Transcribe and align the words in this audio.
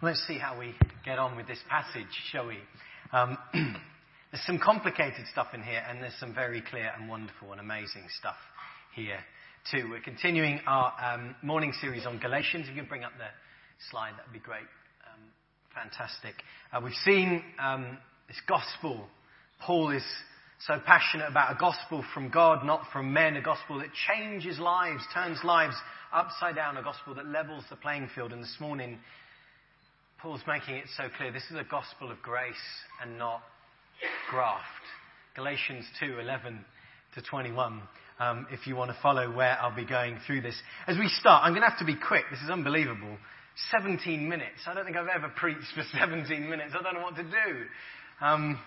Let's 0.00 0.24
see 0.28 0.38
how 0.38 0.56
we 0.56 0.76
get 1.04 1.18
on 1.18 1.36
with 1.36 1.48
this 1.48 1.58
passage, 1.68 2.06
shall 2.30 2.46
we? 2.46 2.58
Um, 3.12 3.36
there's 4.30 4.46
some 4.46 4.60
complicated 4.60 5.26
stuff 5.32 5.48
in 5.54 5.60
here, 5.60 5.82
and 5.88 6.00
there's 6.00 6.14
some 6.20 6.32
very 6.32 6.62
clear 6.70 6.92
and 6.96 7.08
wonderful 7.08 7.50
and 7.50 7.60
amazing 7.60 8.04
stuff 8.16 8.36
here 8.94 9.18
too. 9.72 9.88
We're 9.90 10.00
continuing 10.00 10.60
our 10.68 10.92
um, 11.02 11.34
morning 11.42 11.72
series 11.80 12.06
on 12.06 12.20
Galatians. 12.20 12.66
If 12.68 12.76
you 12.76 12.82
can 12.82 12.88
bring 12.88 13.02
up 13.02 13.10
the 13.18 13.26
slide, 13.90 14.12
that'd 14.16 14.32
be 14.32 14.38
great. 14.38 14.68
Um, 15.02 15.20
fantastic. 15.74 16.34
Uh, 16.72 16.80
we've 16.80 16.94
seen 17.04 17.42
um, 17.58 17.98
this 18.28 18.40
gospel. 18.46 19.04
Paul 19.66 19.90
is 19.90 20.04
so 20.64 20.80
passionate 20.86 21.28
about 21.28 21.56
a 21.56 21.58
gospel 21.58 22.04
from 22.14 22.30
God, 22.30 22.64
not 22.64 22.82
from 22.92 23.12
men, 23.12 23.34
a 23.34 23.42
gospel 23.42 23.80
that 23.80 23.88
changes 24.06 24.60
lives, 24.60 25.02
turns 25.12 25.40
lives 25.42 25.74
upside 26.12 26.54
down, 26.54 26.76
a 26.76 26.84
gospel 26.84 27.16
that 27.16 27.26
levels 27.26 27.64
the 27.68 27.74
playing 27.74 28.08
field. 28.14 28.32
And 28.32 28.44
this 28.44 28.58
morning, 28.60 29.00
Paul's 30.20 30.42
making 30.48 30.74
it 30.74 30.86
so 30.96 31.04
clear 31.16 31.30
this 31.30 31.44
is 31.48 31.56
a 31.56 31.64
gospel 31.70 32.10
of 32.10 32.20
grace 32.22 32.56
and 33.00 33.18
not 33.18 33.40
graft. 34.28 34.64
Galatians 35.36 35.84
2 36.00 36.18
11 36.18 36.58
to 37.14 37.22
21. 37.22 37.80
Um, 38.18 38.46
if 38.50 38.66
you 38.66 38.74
want 38.74 38.90
to 38.90 38.96
follow 39.00 39.30
where 39.32 39.56
I'll 39.60 39.74
be 39.74 39.84
going 39.84 40.18
through 40.26 40.40
this. 40.40 40.60
As 40.88 40.98
we 40.98 41.06
start, 41.06 41.44
I'm 41.44 41.52
going 41.52 41.62
to 41.62 41.68
have 41.68 41.78
to 41.78 41.84
be 41.84 41.94
quick. 41.94 42.24
This 42.32 42.40
is 42.40 42.50
unbelievable. 42.50 43.16
17 43.70 44.28
minutes. 44.28 44.66
I 44.66 44.74
don't 44.74 44.84
think 44.84 44.96
I've 44.96 45.06
ever 45.06 45.32
preached 45.36 45.72
for 45.76 45.84
17 45.98 46.50
minutes. 46.50 46.74
I 46.76 46.82
don't 46.82 46.94
know 46.94 47.02
what 47.02 47.14
to 47.14 47.22
do. 47.22 47.64
Um, 48.20 48.58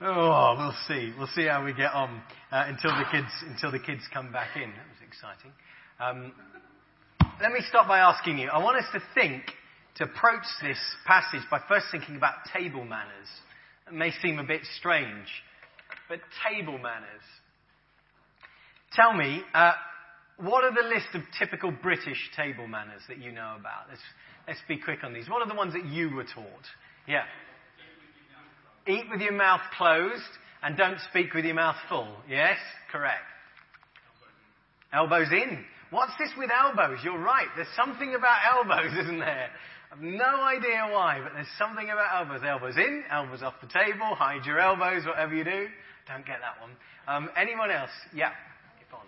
oh, 0.00 0.56
we'll 0.58 0.74
see. 0.88 1.12
We'll 1.16 1.28
see 1.28 1.46
how 1.46 1.64
we 1.64 1.72
get 1.74 1.92
on 1.92 2.20
uh, 2.50 2.64
until 2.66 2.90
the 2.90 3.04
kids 3.12 3.30
until 3.48 3.70
the 3.70 3.78
kids 3.78 4.02
come 4.12 4.32
back 4.32 4.56
in. 4.56 4.62
That 4.62 4.88
was 4.88 5.06
exciting. 5.06 5.52
Um, 6.00 6.32
let 7.40 7.52
me 7.52 7.60
start 7.68 7.86
by 7.86 8.00
asking 8.00 8.38
you. 8.38 8.48
I 8.48 8.58
want 8.58 8.78
us 8.78 8.90
to 8.94 9.02
think 9.14 9.44
to 10.00 10.06
approach 10.06 10.44
this 10.62 10.78
passage 11.06 11.42
by 11.50 11.60
first 11.68 11.86
thinking 11.92 12.16
about 12.16 12.34
table 12.54 12.84
manners. 12.84 13.28
It 13.86 13.92
may 13.92 14.10
seem 14.22 14.38
a 14.38 14.44
bit 14.44 14.62
strange, 14.78 15.28
but 16.08 16.20
table 16.48 16.78
manners. 16.78 17.22
Tell 18.94 19.12
me, 19.12 19.42
uh, 19.52 19.72
what 20.38 20.64
are 20.64 20.72
the 20.72 20.88
list 20.88 21.08
of 21.14 21.20
typical 21.38 21.70
British 21.70 22.30
table 22.34 22.66
manners 22.66 23.02
that 23.08 23.18
you 23.18 23.30
know 23.30 23.56
about? 23.58 23.88
Let's, 23.90 24.00
let's 24.48 24.60
be 24.66 24.78
quick 24.78 25.04
on 25.04 25.12
these. 25.12 25.28
What 25.28 25.42
are 25.42 25.48
the 25.48 25.54
ones 25.54 25.74
that 25.74 25.84
you 25.84 26.14
were 26.14 26.24
taught? 26.24 26.66
Yeah. 27.06 27.24
Eat 28.88 29.04
with 29.10 29.20
your 29.20 29.32
mouth 29.32 29.60
closed 29.76 30.22
and 30.62 30.78
don't 30.78 30.98
speak 31.10 31.34
with 31.34 31.44
your 31.44 31.54
mouth 31.54 31.76
full. 31.90 32.08
Yes? 32.28 32.56
Correct. 32.90 33.20
Elbows 34.94 35.28
in. 35.30 35.62
What's 35.90 36.12
this 36.18 36.30
with 36.38 36.50
elbows? 36.50 36.98
You're 37.04 37.20
right. 37.20 37.48
There's 37.54 37.68
something 37.76 38.14
about 38.14 38.38
elbows, 38.56 38.96
isn't 39.04 39.18
there? 39.18 39.50
I've 39.92 40.00
no 40.00 40.42
idea 40.42 40.88
why, 40.92 41.20
but 41.22 41.32
there's 41.34 41.50
something 41.58 41.90
about 41.90 42.14
elbows. 42.14 42.42
Elbows 42.46 42.76
in, 42.76 43.02
elbows 43.10 43.42
off 43.42 43.54
the 43.60 43.66
table, 43.66 44.14
hide 44.14 44.46
your 44.46 44.60
elbows, 44.60 45.04
whatever 45.04 45.34
you 45.34 45.44
do. 45.44 45.66
Don't 46.06 46.24
get 46.24 46.38
that 46.40 46.60
one. 46.60 46.70
Um, 47.08 47.30
anyone 47.36 47.70
else? 47.70 47.90
Yeah. 48.14 48.30
On. 48.92 49.06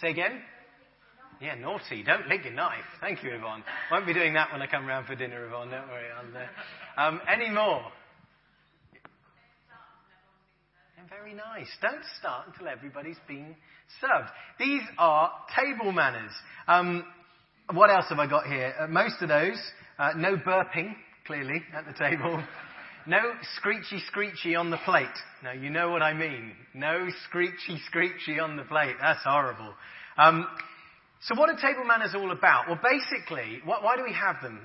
Say 0.00 0.10
again? 0.10 0.40
Yeah, 1.40 1.54
naughty. 1.54 2.02
Don't 2.02 2.28
lick 2.28 2.44
your 2.44 2.54
knife. 2.54 2.84
Thank 3.00 3.22
you, 3.22 3.30
Yvonne. 3.34 3.62
Won't 3.90 4.06
be 4.06 4.14
doing 4.14 4.34
that 4.34 4.52
when 4.52 4.62
I 4.62 4.66
come 4.66 4.86
round 4.86 5.06
for 5.06 5.14
dinner, 5.14 5.44
Yvonne. 5.46 5.70
Don't 5.70 5.88
worry. 5.88 6.06
I'll, 6.10 7.04
uh, 7.04 7.08
um, 7.08 7.20
any 7.28 7.50
more? 7.50 7.82
Very 11.08 11.34
nice. 11.34 11.68
Don't 11.80 12.02
start 12.18 12.48
until 12.48 12.68
everybody's 12.68 13.18
been 13.28 13.54
served. 14.00 14.28
These 14.58 14.82
are 14.98 15.30
table 15.56 15.92
manners. 15.92 16.32
Um, 16.66 17.04
what 17.72 17.90
else 17.90 18.06
have 18.08 18.18
I 18.18 18.26
got 18.26 18.46
here? 18.46 18.74
Uh, 18.78 18.86
most 18.86 19.20
of 19.20 19.28
those, 19.28 19.58
uh, 19.98 20.12
no 20.16 20.36
burping, 20.36 20.94
clearly, 21.26 21.62
at 21.74 21.86
the 21.86 21.92
table. 21.92 22.42
No 23.08 23.20
screechy 23.56 24.00
screechy 24.08 24.56
on 24.56 24.70
the 24.70 24.78
plate. 24.78 25.06
Now, 25.44 25.52
you 25.52 25.70
know 25.70 25.90
what 25.90 26.02
I 26.02 26.12
mean. 26.12 26.52
No 26.74 27.06
screechy 27.28 27.78
screechy 27.86 28.40
on 28.40 28.56
the 28.56 28.64
plate. 28.64 28.96
That's 29.00 29.22
horrible. 29.22 29.72
Um, 30.18 30.46
so 31.22 31.34
what 31.38 31.48
are 31.48 31.54
table 31.54 31.84
manners 31.84 32.14
all 32.16 32.32
about? 32.32 32.66
Well, 32.68 32.80
basically, 32.82 33.60
what, 33.64 33.84
why 33.84 33.96
do 33.96 34.02
we 34.02 34.12
have 34.12 34.42
them? 34.42 34.60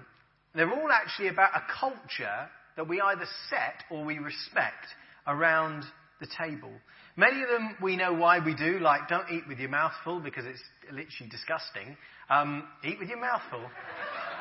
They're 0.55 0.71
all 0.71 0.91
actually 0.91 1.27
about 1.27 1.51
a 1.55 1.61
culture 1.79 2.49
that 2.77 2.87
we 2.87 2.99
either 2.99 3.25
set 3.49 3.83
or 3.91 4.03
we 4.03 4.17
respect 4.17 4.87
around 5.27 5.83
the 6.19 6.27
table. 6.37 6.71
Many 7.17 7.43
of 7.43 7.49
them 7.49 7.75
we 7.81 7.97
know 7.97 8.13
why 8.13 8.39
we 8.43 8.55
do, 8.55 8.79
like 8.79 9.07
don't 9.07 9.29
eat 9.31 9.43
with 9.47 9.59
your 9.59 9.69
mouth 9.69 9.91
full 10.03 10.19
because 10.19 10.45
it's 10.45 10.61
literally 10.85 11.29
disgusting. 11.29 11.97
Um, 12.29 12.63
eat 12.83 12.99
with 12.99 13.09
your 13.09 13.19
mouth 13.19 13.41
full. 13.49 13.65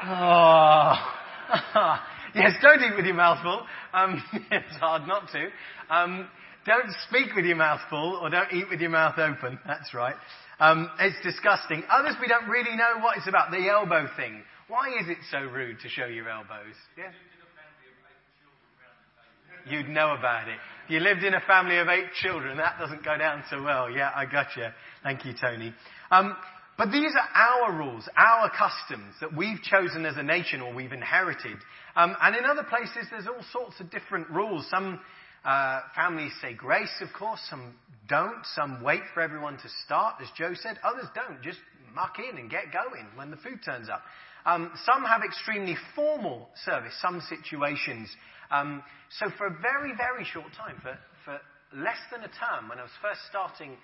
Oh. 0.05 0.95
yes, 2.35 2.53
don't 2.63 2.81
eat 2.81 2.97
with 2.97 3.07
your 3.07 3.15
mouth 3.15 3.43
full. 3.43 3.67
Um, 3.93 4.23
it's 4.51 4.77
hard 4.77 5.09
not 5.09 5.29
to. 5.33 5.49
Um, 5.93 6.29
don't 6.65 6.91
speak 7.09 7.35
with 7.35 7.45
your 7.45 7.57
mouth 7.57 7.81
full 7.91 8.21
or 8.23 8.31
don't 8.31 8.53
eat 8.53 8.67
with 8.71 8.81
your 8.81 8.91
mouth 8.91 9.19
open. 9.19 9.59
That's 9.67 9.93
right. 9.93 10.15
Um, 10.61 10.91
it's 11.01 11.17
disgusting. 11.25 11.83
Others 11.91 12.17
we 12.21 12.29
don't 12.29 12.49
really 12.49 12.77
know 12.77 13.03
what 13.03 13.17
it's 13.17 13.27
about. 13.27 13.51
The 13.51 13.69
elbow 13.69 14.07
thing. 14.17 14.43
Why 14.69 14.91
is 15.01 15.09
it 15.09 15.19
so 15.31 15.41
rude 15.41 15.81
to 15.81 15.89
show 15.89 16.05
your 16.05 16.29
elbows? 16.29 16.75
Yeah? 16.97 17.11
You'd 19.67 19.89
know 19.89 20.15
about 20.15 20.49
it 20.49 20.59
you 20.91 21.01
lived 21.01 21.23
in 21.23 21.35
a 21.35 21.41
family 21.41 21.79
of 21.79 21.89
eight 21.89 22.13
children, 22.21 22.57
that 22.57 22.79
doesn't 22.79 23.05
go 23.05 23.17
down 23.17 23.45
so 23.49 23.63
well. 23.63 23.91
Yeah, 23.91 24.11
I 24.15 24.27
got 24.27 24.49
you. 24.57 24.67
Thank 25.03 25.25
you, 25.25 25.33
Tony. 25.41 25.73
Um, 26.11 26.37
but 26.77 26.91
these 26.91 27.13
are 27.15 27.69
our 27.69 27.77
rules, 27.77 28.09
our 28.17 28.51
customs 28.51 29.15
that 29.21 29.37
we've 29.37 29.61
chosen 29.63 30.07
as 30.07 30.17
a 30.17 30.23
nation 30.23 30.61
or 30.63 30.75
we've 30.75 30.93
inherited. 30.93 31.59
Um, 31.95 32.17
and 32.23 32.35
in 32.35 32.45
other 32.45 32.65
places, 32.65 33.07
there's 33.11 33.27
all 33.27 33.45
sorts 33.53 33.81
of 33.81 33.91
different 33.91 34.31
rules. 34.31 34.67
Some 34.71 35.01
uh, 35.45 35.81
families 35.95 36.33
say 36.41 36.55
grace, 36.55 37.03
of 37.03 37.09
course. 37.13 37.41
Some 37.51 37.75
don't. 38.09 38.45
Some 38.55 38.83
wait 38.83 39.03
for 39.13 39.21
everyone 39.21 39.59
to 39.59 39.69
start, 39.85 40.17
as 40.23 40.29
Joe 40.37 40.55
said. 40.55 40.79
Others 40.83 41.11
don't. 41.15 41.43
Just 41.43 41.59
muck 41.95 42.17
in 42.19 42.39
and 42.39 42.51
get 42.51 42.73
going 42.73 43.07
when 43.15 43.31
the 43.31 43.37
food 43.37 43.61
turns 43.65 43.89
up. 43.89 44.03
Um, 44.47 44.73
some 44.87 45.05
have 45.05 45.23
extremely 45.23 45.77
formal 45.95 46.49
service. 46.65 46.95
Some 47.03 47.21
situations 47.29 48.09
um, 48.51 48.83
so 49.19 49.31
for 49.39 49.47
a 49.47 49.57
very, 49.63 49.95
very 49.97 50.25
short 50.25 50.53
time, 50.57 50.77
for, 50.83 50.99
for 51.25 51.39
less 51.77 51.99
than 52.11 52.23
a 52.23 52.33
term, 52.35 52.69
when 52.69 52.79
I 52.79 52.83
was 52.83 52.95
first 53.03 53.21
starting 53.29 53.77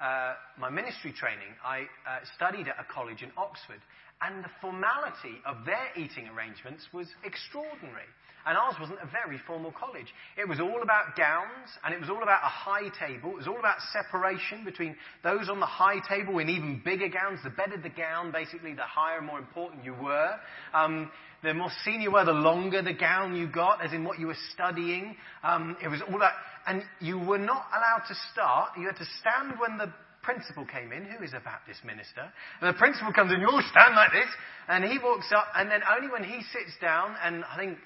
uh, 0.00 0.34
my 0.58 0.70
ministry 0.70 1.12
training, 1.12 1.54
I 1.64 1.86
uh, 2.06 2.26
studied 2.34 2.66
at 2.66 2.74
a 2.78 2.86
college 2.92 3.22
in 3.22 3.30
Oxford, 3.36 3.80
and 4.22 4.44
the 4.44 4.50
formality 4.60 5.42
of 5.44 5.64
their 5.66 5.88
eating 5.96 6.28
arrangements 6.28 6.86
was 6.92 7.08
extraordinary. 7.24 8.06
And 8.44 8.58
ours 8.58 8.74
wasn't 8.80 8.98
a 9.00 9.06
very 9.06 9.38
formal 9.46 9.70
college. 9.70 10.08
It 10.36 10.48
was 10.48 10.58
all 10.58 10.82
about 10.82 11.14
gowns, 11.16 11.70
and 11.84 11.94
it 11.94 12.00
was 12.00 12.10
all 12.10 12.24
about 12.24 12.42
a 12.42 12.48
high 12.48 12.88
table. 12.98 13.30
It 13.30 13.36
was 13.36 13.46
all 13.46 13.58
about 13.58 13.76
separation 13.92 14.64
between 14.64 14.96
those 15.22 15.48
on 15.48 15.60
the 15.60 15.66
high 15.66 16.00
table 16.08 16.38
in 16.40 16.48
even 16.48 16.82
bigger 16.84 17.08
gowns. 17.08 17.38
The 17.44 17.50
better 17.50 17.76
the 17.80 17.88
gown, 17.88 18.32
basically, 18.32 18.74
the 18.74 18.82
higher 18.82 19.18
and 19.18 19.26
more 19.26 19.38
important 19.38 19.84
you 19.84 19.94
were. 19.94 20.34
Um, 20.74 21.10
the 21.44 21.54
more 21.54 21.70
senior 21.84 22.02
you 22.02 22.12
were, 22.12 22.24
the 22.24 22.32
longer 22.32 22.82
the 22.82 22.92
gown 22.92 23.36
you 23.36 23.46
got, 23.46 23.84
as 23.84 23.92
in 23.92 24.02
what 24.02 24.18
you 24.18 24.26
were 24.26 24.36
studying. 24.52 25.16
Um, 25.44 25.76
it 25.80 25.88
was 25.88 26.00
all 26.10 26.18
that. 26.18 26.34
And 26.66 26.82
you 27.00 27.18
were 27.18 27.38
not 27.38 27.66
allowed 27.72 28.06
to 28.08 28.14
start. 28.32 28.70
You 28.76 28.86
had 28.86 28.96
to 28.96 29.06
stand 29.20 29.58
when 29.60 29.78
the 29.78 29.92
principal 30.22 30.64
came 30.64 30.92
in, 30.92 31.04
who 31.04 31.22
is 31.24 31.34
a 31.34 31.40
Baptist 31.40 31.84
minister. 31.84 32.22
And 32.60 32.74
the 32.74 32.78
principal 32.78 33.12
comes 33.12 33.32
in, 33.32 33.40
you 33.40 33.48
all 33.48 33.62
stand 33.70 33.94
like 33.94 34.12
this, 34.12 34.30
and 34.68 34.84
he 34.84 34.98
walks 34.98 35.30
up, 35.34 35.46
and 35.56 35.70
then 35.70 35.82
only 35.90 36.08
when 36.08 36.24
he 36.24 36.42
sits 36.52 36.74
down, 36.80 37.14
and 37.22 37.44
I 37.44 37.56
think 37.56 37.78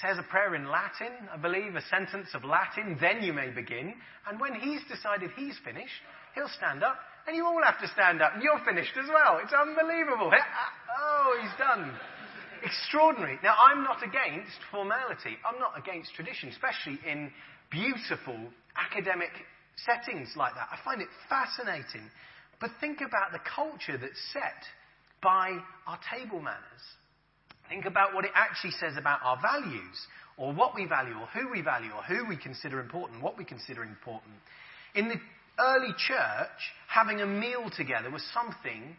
says 0.00 0.16
a 0.18 0.22
prayer 0.22 0.54
in 0.54 0.68
Latin, 0.68 1.12
I 1.32 1.36
believe, 1.36 1.74
a 1.74 1.82
sentence 1.82 2.28
of 2.34 2.44
Latin, 2.44 2.96
then 3.00 3.22
you 3.22 3.32
may 3.32 3.50
begin. 3.50 3.92
And 4.28 4.40
when 4.40 4.54
he's 4.54 4.80
decided 4.88 5.30
he's 5.36 5.58
finished, 5.64 6.00
he'll 6.34 6.48
stand 6.56 6.82
up, 6.82 6.96
and 7.26 7.36
you 7.36 7.44
all 7.44 7.60
have 7.62 7.80
to 7.80 7.88
stand 7.88 8.22
up, 8.22 8.34
and 8.34 8.42
you're 8.42 8.60
finished 8.64 8.96
as 8.96 9.08
well. 9.08 9.40
It's 9.42 9.52
unbelievable. 9.52 10.30
Oh, 10.94 11.38
he's 11.40 11.58
done. 11.58 11.90
Extraordinary. 12.62 13.38
Now, 13.42 13.54
I'm 13.58 13.82
not 13.82 14.04
against 14.04 14.60
formality. 14.70 15.38
I'm 15.40 15.58
not 15.58 15.72
against 15.76 16.14
tradition, 16.14 16.50
especially 16.50 17.00
in 17.08 17.32
beautiful 17.70 18.36
academic 18.76 19.30
settings 19.76 20.30
like 20.36 20.54
that. 20.54 20.68
I 20.70 20.78
find 20.84 21.00
it 21.00 21.08
fascinating. 21.28 22.08
But 22.60 22.70
think 22.80 23.00
about 23.00 23.32
the 23.32 23.40
culture 23.40 23.98
that's 23.98 24.20
set 24.32 24.62
by 25.22 25.58
our 25.86 25.98
table 26.14 26.40
manners. 26.40 26.84
Think 27.68 27.86
about 27.86 28.14
what 28.14 28.24
it 28.24 28.32
actually 28.34 28.72
says 28.72 28.96
about 28.96 29.20
our 29.22 29.38
values, 29.40 30.06
or 30.36 30.52
what 30.52 30.74
we 30.74 30.86
value, 30.86 31.14
or 31.14 31.26
who 31.26 31.50
we 31.50 31.62
value, 31.62 31.90
or 31.90 32.02
who 32.02 32.28
we 32.28 32.36
consider 32.36 32.80
important, 32.80 33.22
what 33.22 33.38
we 33.38 33.44
consider 33.44 33.82
important. 33.82 34.34
In 34.94 35.08
the 35.08 35.16
early 35.58 35.94
church, 35.96 36.60
having 36.88 37.20
a 37.20 37.26
meal 37.26 37.70
together 37.76 38.10
was 38.10 38.22
something 38.34 38.96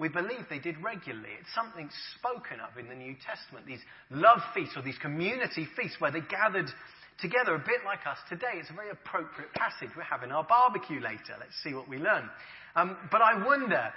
we 0.00 0.08
believe 0.08 0.48
they 0.48 0.58
did 0.58 0.80
regularly. 0.82 1.28
It's 1.38 1.54
something 1.54 1.90
spoken 2.18 2.58
of 2.58 2.78
in 2.80 2.88
the 2.88 2.94
New 2.94 3.14
Testament. 3.20 3.66
These 3.66 3.84
love 4.10 4.40
feasts 4.54 4.74
or 4.74 4.82
these 4.82 4.98
community 4.98 5.68
feasts 5.76 6.00
where 6.00 6.10
they 6.10 6.24
gathered 6.24 6.72
together, 7.20 7.54
a 7.54 7.58
bit 7.58 7.84
like 7.84 8.06
us 8.08 8.16
today. 8.28 8.56
It's 8.56 8.70
a 8.70 8.72
very 8.72 8.90
appropriate 8.90 9.52
passage. 9.52 9.90
We're 9.94 10.08
having 10.08 10.32
our 10.32 10.42
barbecue 10.42 11.00
later. 11.00 11.36
Let's 11.38 11.54
see 11.62 11.74
what 11.74 11.86
we 11.86 11.98
learn. 11.98 12.30
Um, 12.74 12.96
but 13.12 13.20
I 13.20 13.44
wonder, 13.44 13.92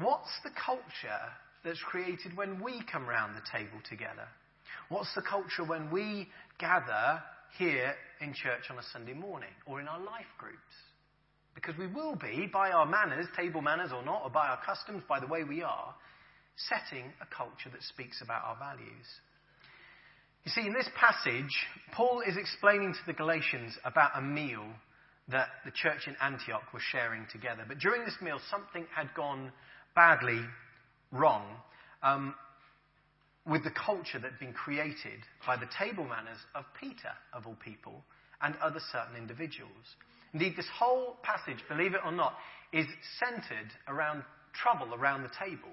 what's 0.00 0.32
the 0.42 0.50
culture 0.56 1.22
that's 1.62 1.80
created 1.84 2.36
when 2.36 2.62
we 2.62 2.80
come 2.90 3.06
round 3.06 3.36
the 3.36 3.44
table 3.52 3.78
together? 3.88 4.26
What's 4.88 5.14
the 5.14 5.22
culture 5.22 5.64
when 5.64 5.90
we 5.90 6.28
gather 6.58 7.22
here 7.58 7.94
in 8.20 8.32
church 8.32 8.70
on 8.70 8.78
a 8.78 8.82
Sunday 8.92 9.14
morning 9.14 9.52
or 9.66 9.80
in 9.80 9.88
our 9.88 10.00
life 10.00 10.32
groups? 10.38 10.72
Because 11.54 11.76
we 11.78 11.86
will 11.86 12.16
be, 12.16 12.48
by 12.52 12.70
our 12.70 12.86
manners, 12.86 13.26
table 13.36 13.62
manners 13.62 13.90
or 13.94 14.04
not, 14.04 14.22
or 14.24 14.30
by 14.30 14.48
our 14.48 14.58
customs, 14.64 15.02
by 15.08 15.20
the 15.20 15.26
way 15.26 15.44
we 15.44 15.62
are, 15.62 15.94
setting 16.56 17.12
a 17.20 17.26
culture 17.34 17.70
that 17.70 17.82
speaks 17.82 18.22
about 18.22 18.42
our 18.44 18.56
values. 18.56 19.06
You 20.44 20.50
see, 20.50 20.66
in 20.66 20.74
this 20.74 20.88
passage, 20.98 21.66
Paul 21.92 22.22
is 22.26 22.36
explaining 22.36 22.92
to 22.92 22.98
the 23.06 23.14
Galatians 23.14 23.78
about 23.84 24.10
a 24.16 24.20
meal 24.20 24.64
that 25.28 25.48
the 25.64 25.70
church 25.70 26.06
in 26.06 26.16
Antioch 26.20 26.72
was 26.72 26.82
sharing 26.82 27.26
together. 27.32 27.64
But 27.66 27.78
during 27.78 28.04
this 28.04 28.16
meal, 28.20 28.38
something 28.50 28.86
had 28.94 29.08
gone 29.14 29.52
badly 29.94 30.40
wrong 31.10 31.44
um, 32.02 32.34
with 33.46 33.64
the 33.64 33.70
culture 33.70 34.18
that 34.18 34.32
had 34.32 34.40
been 34.40 34.52
created 34.52 35.20
by 35.46 35.56
the 35.56 35.68
table 35.78 36.04
manners 36.04 36.38
of 36.54 36.64
Peter, 36.78 37.12
of 37.32 37.46
all 37.46 37.56
people, 37.64 38.02
and 38.42 38.54
other 38.56 38.80
certain 38.92 39.16
individuals. 39.16 39.96
Indeed, 40.34 40.54
this 40.56 40.68
whole 40.76 41.16
passage, 41.22 41.62
believe 41.68 41.94
it 41.94 42.00
or 42.04 42.12
not, 42.12 42.34
is 42.72 42.86
centered 43.18 43.70
around 43.88 44.24
trouble 44.52 44.94
around 44.94 45.22
the 45.22 45.30
table. 45.38 45.72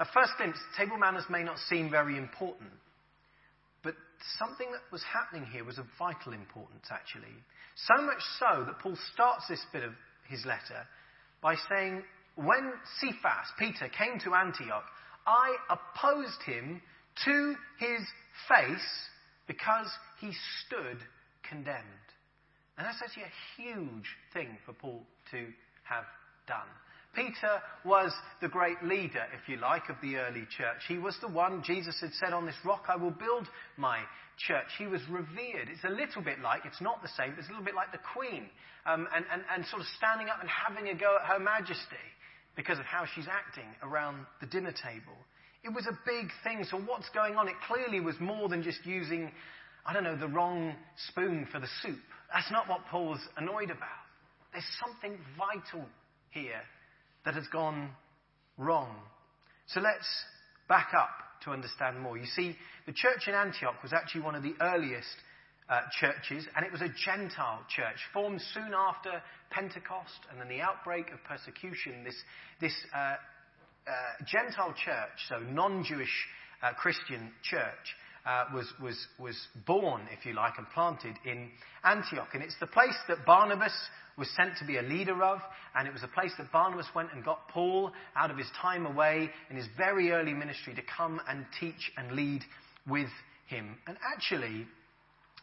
At 0.00 0.08
first 0.14 0.32
glimpse, 0.38 0.58
table 0.78 0.96
manners 0.96 1.24
may 1.28 1.42
not 1.42 1.58
seem 1.58 1.90
very 1.90 2.16
important, 2.16 2.70
but 3.82 3.94
something 4.38 4.72
that 4.72 4.80
was 4.90 5.02
happening 5.02 5.44
here 5.50 5.64
was 5.64 5.78
of 5.78 5.84
vital 5.98 6.32
importance, 6.32 6.86
actually. 6.90 7.34
So 7.76 8.02
much 8.02 8.22
so 8.38 8.64
that 8.64 8.78
Paul 8.78 8.96
starts 9.12 9.46
this 9.48 9.64
bit 9.72 9.84
of 9.84 9.92
his 10.26 10.44
letter 10.46 10.86
by 11.42 11.56
saying, 11.68 12.02
When 12.36 12.72
Cephas, 13.00 13.52
Peter, 13.58 13.88
came 13.88 14.18
to 14.20 14.34
Antioch, 14.34 14.84
I 15.26 15.56
opposed 15.68 16.42
him 16.46 16.80
to 17.26 17.54
his 17.78 18.00
face 18.48 19.08
because 19.46 19.88
he 20.20 20.32
stood 20.64 20.98
condemned. 21.42 22.09
And 22.78 22.86
that's 22.86 23.02
actually 23.02 23.24
a 23.24 23.60
huge 23.60 24.06
thing 24.32 24.56
for 24.64 24.72
Paul 24.72 25.02
to 25.32 25.46
have 25.84 26.04
done. 26.46 26.68
Peter 27.14 27.60
was 27.84 28.12
the 28.40 28.48
great 28.48 28.82
leader, 28.84 29.24
if 29.34 29.48
you 29.48 29.56
like, 29.56 29.88
of 29.88 29.96
the 30.00 30.16
early 30.16 30.46
church. 30.56 30.78
He 30.86 30.98
was 30.98 31.16
the 31.20 31.28
one, 31.28 31.62
Jesus 31.64 32.00
had 32.00 32.12
said, 32.14 32.32
On 32.32 32.46
this 32.46 32.58
rock 32.64 32.84
I 32.88 32.96
will 32.96 33.10
build 33.10 33.48
my 33.76 33.98
church. 34.38 34.66
He 34.78 34.86
was 34.86 35.00
revered. 35.10 35.68
It's 35.68 35.84
a 35.84 35.90
little 35.90 36.22
bit 36.22 36.40
like, 36.40 36.62
it's 36.64 36.80
not 36.80 37.02
the 37.02 37.10
same, 37.16 37.30
but 37.30 37.40
it's 37.40 37.48
a 37.48 37.52
little 37.52 37.64
bit 37.64 37.74
like 37.74 37.90
the 37.90 37.98
Queen, 38.14 38.46
um, 38.86 39.08
and, 39.14 39.24
and, 39.32 39.42
and 39.52 39.66
sort 39.66 39.82
of 39.82 39.88
standing 39.98 40.28
up 40.28 40.40
and 40.40 40.48
having 40.48 40.88
a 40.88 40.94
go 40.94 41.16
at 41.20 41.26
Her 41.26 41.40
Majesty 41.40 42.06
because 42.56 42.78
of 42.78 42.84
how 42.84 43.04
she's 43.14 43.26
acting 43.26 43.68
around 43.82 44.26
the 44.40 44.46
dinner 44.46 44.72
table. 44.72 45.18
It 45.62 45.74
was 45.74 45.86
a 45.86 45.98
big 46.06 46.30
thing. 46.42 46.64
So, 46.64 46.78
what's 46.78 47.08
going 47.10 47.36
on? 47.36 47.48
It 47.48 47.54
clearly 47.66 48.00
was 48.00 48.14
more 48.18 48.48
than 48.48 48.62
just 48.62 48.86
using, 48.86 49.30
I 49.84 49.92
don't 49.92 50.04
know, 50.04 50.16
the 50.16 50.28
wrong 50.28 50.74
spoon 51.08 51.46
for 51.52 51.60
the 51.60 51.68
soup. 51.82 52.00
That's 52.32 52.50
not 52.50 52.68
what 52.68 52.86
Paul's 52.90 53.20
annoyed 53.36 53.70
about. 53.70 54.06
There's 54.52 54.64
something 54.84 55.18
vital 55.36 55.86
here 56.30 56.62
that 57.24 57.34
has 57.34 57.46
gone 57.52 57.90
wrong. 58.56 58.94
So 59.66 59.80
let's 59.80 60.06
back 60.68 60.88
up 60.96 61.10
to 61.44 61.50
understand 61.50 62.00
more. 62.00 62.16
You 62.16 62.26
see, 62.26 62.56
the 62.86 62.92
church 62.92 63.28
in 63.28 63.34
Antioch 63.34 63.82
was 63.82 63.92
actually 63.92 64.22
one 64.22 64.34
of 64.34 64.42
the 64.42 64.54
earliest 64.60 65.16
uh, 65.68 65.80
churches, 66.00 66.46
and 66.56 66.66
it 66.66 66.72
was 66.72 66.82
a 66.82 66.88
Gentile 67.04 67.62
church 67.68 67.96
formed 68.12 68.40
soon 68.52 68.72
after 68.74 69.22
Pentecost 69.50 70.18
and 70.30 70.40
then 70.40 70.48
the 70.48 70.60
outbreak 70.60 71.10
of 71.12 71.22
persecution. 71.24 72.04
This, 72.04 72.16
this 72.60 72.74
uh, 72.94 72.98
uh, 72.98 73.14
Gentile 74.26 74.74
church, 74.84 75.18
so 75.28 75.38
non 75.38 75.84
Jewish 75.84 76.12
uh, 76.62 76.72
Christian 76.74 77.30
church, 77.42 77.94
uh, 78.26 78.44
was, 78.54 78.66
was, 78.82 78.96
was 79.18 79.36
born, 79.66 80.02
if 80.16 80.26
you 80.26 80.34
like, 80.34 80.54
and 80.58 80.66
planted 80.74 81.14
in 81.24 81.50
Antioch. 81.84 82.28
And 82.34 82.42
it's 82.42 82.58
the 82.60 82.66
place 82.66 82.96
that 83.08 83.24
Barnabas 83.24 83.72
was 84.18 84.28
sent 84.36 84.56
to 84.58 84.66
be 84.66 84.76
a 84.76 84.82
leader 84.82 85.22
of, 85.22 85.40
and 85.74 85.88
it 85.88 85.92
was 85.92 86.02
a 86.02 86.08
place 86.08 86.32
that 86.38 86.52
Barnabas 86.52 86.86
went 86.94 87.08
and 87.14 87.24
got 87.24 87.48
Paul 87.48 87.90
out 88.14 88.30
of 88.30 88.36
his 88.36 88.48
time 88.60 88.84
away 88.84 89.30
in 89.48 89.56
his 89.56 89.66
very 89.76 90.12
early 90.12 90.34
ministry 90.34 90.74
to 90.74 90.82
come 90.96 91.20
and 91.28 91.46
teach 91.58 91.90
and 91.96 92.12
lead 92.12 92.42
with 92.86 93.08
him. 93.46 93.76
And 93.86 93.96
actually, 94.14 94.66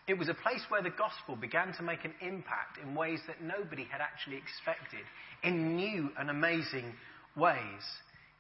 it 0.07 0.17
was 0.17 0.29
a 0.29 0.33
place 0.33 0.61
where 0.69 0.83
the 0.83 0.91
gospel 0.91 1.35
began 1.35 1.73
to 1.73 1.83
make 1.83 2.05
an 2.05 2.13
impact 2.21 2.77
in 2.81 2.95
ways 2.95 3.19
that 3.27 3.41
nobody 3.41 3.83
had 3.83 3.99
actually 3.99 4.37
expected, 4.37 5.03
in 5.43 5.75
new 5.75 6.09
and 6.17 6.29
amazing 6.29 6.93
ways. 7.35 7.83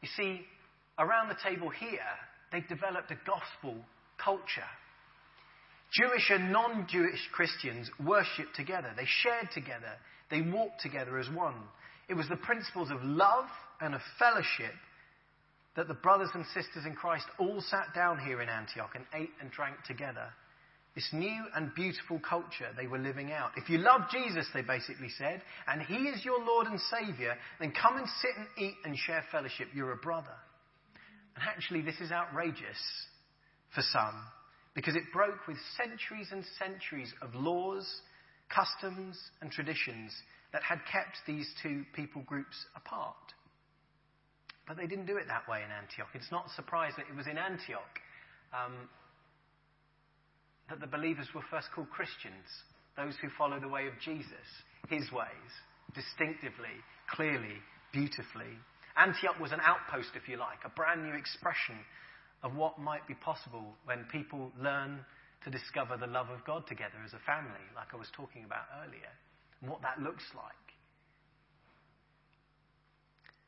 You 0.01 0.07
see, 0.15 0.41
around 0.99 1.29
the 1.29 1.37
table 1.43 1.69
here, 1.69 1.99
they 2.51 2.61
developed 2.61 3.11
a 3.11 3.17
gospel 3.25 3.75
culture. 4.23 4.69
Jewish 5.91 6.29
and 6.29 6.51
non 6.51 6.87
Jewish 6.89 7.19
Christians 7.31 7.89
worshipped 8.05 8.55
together, 8.55 8.91
they 8.95 9.05
shared 9.05 9.49
together, 9.53 9.93
they 10.29 10.41
walked 10.41 10.81
together 10.81 11.17
as 11.17 11.29
one. 11.29 11.55
It 12.09 12.15
was 12.15 12.27
the 12.29 12.37
principles 12.37 12.91
of 12.91 13.03
love 13.03 13.45
and 13.81 13.93
of 13.93 14.01
fellowship 14.19 14.73
that 15.75 15.87
the 15.87 15.93
brothers 15.93 16.29
and 16.33 16.45
sisters 16.47 16.85
in 16.85 16.95
Christ 16.95 17.25
all 17.39 17.61
sat 17.61 17.93
down 17.93 18.19
here 18.19 18.41
in 18.41 18.49
Antioch 18.49 18.91
and 18.95 19.05
ate 19.13 19.31
and 19.39 19.51
drank 19.51 19.75
together. 19.85 20.33
This 20.95 21.07
new 21.13 21.43
and 21.55 21.73
beautiful 21.75 22.19
culture 22.27 22.69
they 22.75 22.87
were 22.87 22.97
living 22.97 23.31
out. 23.31 23.51
If 23.55 23.69
you 23.69 23.77
love 23.77 24.01
Jesus, 24.11 24.47
they 24.53 24.63
basically 24.63 25.09
said, 25.19 25.43
and 25.67 25.81
He 25.83 26.09
is 26.09 26.25
your 26.25 26.43
Lord 26.43 26.65
and 26.65 26.79
Saviour, 26.79 27.35
then 27.59 27.71
come 27.71 27.97
and 27.97 28.07
sit 28.19 28.31
and 28.35 28.47
eat 28.57 28.75
and 28.83 28.97
share 28.97 29.23
fellowship. 29.31 29.67
You're 29.75 29.91
a 29.91 29.97
brother. 29.97 30.33
And 31.35 31.45
actually, 31.47 31.81
this 31.81 31.99
is 32.01 32.11
outrageous 32.11 32.81
for 33.73 33.81
some 33.81 34.23
because 34.77 34.95
it 34.95 35.11
broke 35.11 35.47
with 35.47 35.57
centuries 35.75 36.27
and 36.31 36.45
centuries 36.59 37.11
of 37.23 37.33
laws, 37.33 37.83
customs, 38.47 39.17
and 39.41 39.51
traditions 39.51 40.13
that 40.53 40.61
had 40.61 40.77
kept 40.85 41.17
these 41.25 41.49
two 41.63 41.83
people 41.95 42.21
groups 42.27 42.55
apart. 42.75 43.15
But 44.67 44.77
they 44.77 44.85
didn't 44.85 45.07
do 45.07 45.17
it 45.17 45.25
that 45.27 45.49
way 45.49 45.63
in 45.65 45.71
Antioch. 45.71 46.13
It's 46.13 46.31
not 46.31 46.45
a 46.45 46.53
surprise 46.53 46.93
that 46.97 47.07
it 47.09 47.15
was 47.17 47.25
in 47.25 47.39
Antioch 47.39 47.97
um, 48.53 48.87
that 50.69 50.79
the 50.79 50.85
believers 50.85 51.27
were 51.33 51.43
first 51.49 51.69
called 51.73 51.89
Christians, 51.89 52.45
those 52.95 53.15
who 53.19 53.29
follow 53.37 53.59
the 53.59 53.67
way 53.67 53.87
of 53.87 53.93
Jesus, 54.05 54.45
his 54.89 55.09
ways, 55.11 55.51
distinctively, 55.95 56.77
clearly, 57.09 57.57
beautifully. 57.91 58.53
Antioch 58.95 59.39
was 59.39 59.51
an 59.51 59.61
outpost, 59.65 60.13
if 60.13 60.29
you 60.29 60.37
like, 60.37 60.61
a 60.65 60.69
brand 60.69 61.01
new 61.01 61.17
expression 61.17 61.81
of 62.43 62.55
what 62.55 62.79
might 62.79 63.07
be 63.07 63.15
possible 63.15 63.73
when 63.85 64.05
people 64.11 64.51
learn 64.61 64.99
to 65.43 65.49
discover 65.49 65.97
the 65.97 66.07
love 66.07 66.29
of 66.29 66.43
God 66.45 66.67
together 66.67 66.97
as 67.05 67.13
a 67.13 67.19
family, 67.25 67.63
like 67.75 67.93
I 67.93 67.97
was 67.97 68.09
talking 68.15 68.43
about 68.43 68.65
earlier, 68.83 69.11
and 69.61 69.69
what 69.69 69.81
that 69.81 70.01
looks 70.01 70.23
like. 70.35 70.67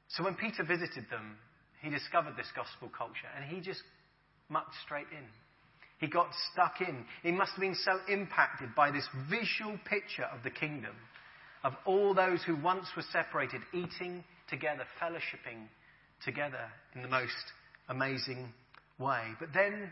So 0.09 0.23
when 0.23 0.35
Peter 0.35 0.63
visited 0.63 1.05
them, 1.09 1.37
he 1.81 1.89
discovered 1.89 2.35
this 2.35 2.51
gospel 2.55 2.89
culture 2.95 3.29
and 3.35 3.45
he 3.45 3.61
just 3.61 3.81
mucked 4.49 4.73
straight 4.83 5.07
in. 5.11 5.25
He 5.99 6.07
got 6.07 6.29
stuck 6.51 6.81
in. 6.81 7.05
He 7.23 7.31
must 7.31 7.51
have 7.51 7.61
been 7.61 7.75
so 7.75 7.99
impacted 8.11 8.73
by 8.75 8.91
this 8.91 9.07
visual 9.29 9.77
picture 9.85 10.25
of 10.33 10.43
the 10.43 10.49
kingdom, 10.49 10.95
of 11.63 11.73
all 11.85 12.13
those 12.13 12.41
who 12.43 12.55
once 12.55 12.87
were 12.95 13.03
separated, 13.11 13.61
eating 13.73 14.23
together, 14.49 14.83
fellowshipping 15.01 15.67
together 16.23 16.71
in 16.95 17.01
the 17.01 17.07
most 17.07 17.33
amazing 17.89 18.51
way. 18.99 19.21
But 19.39 19.49
then 19.53 19.91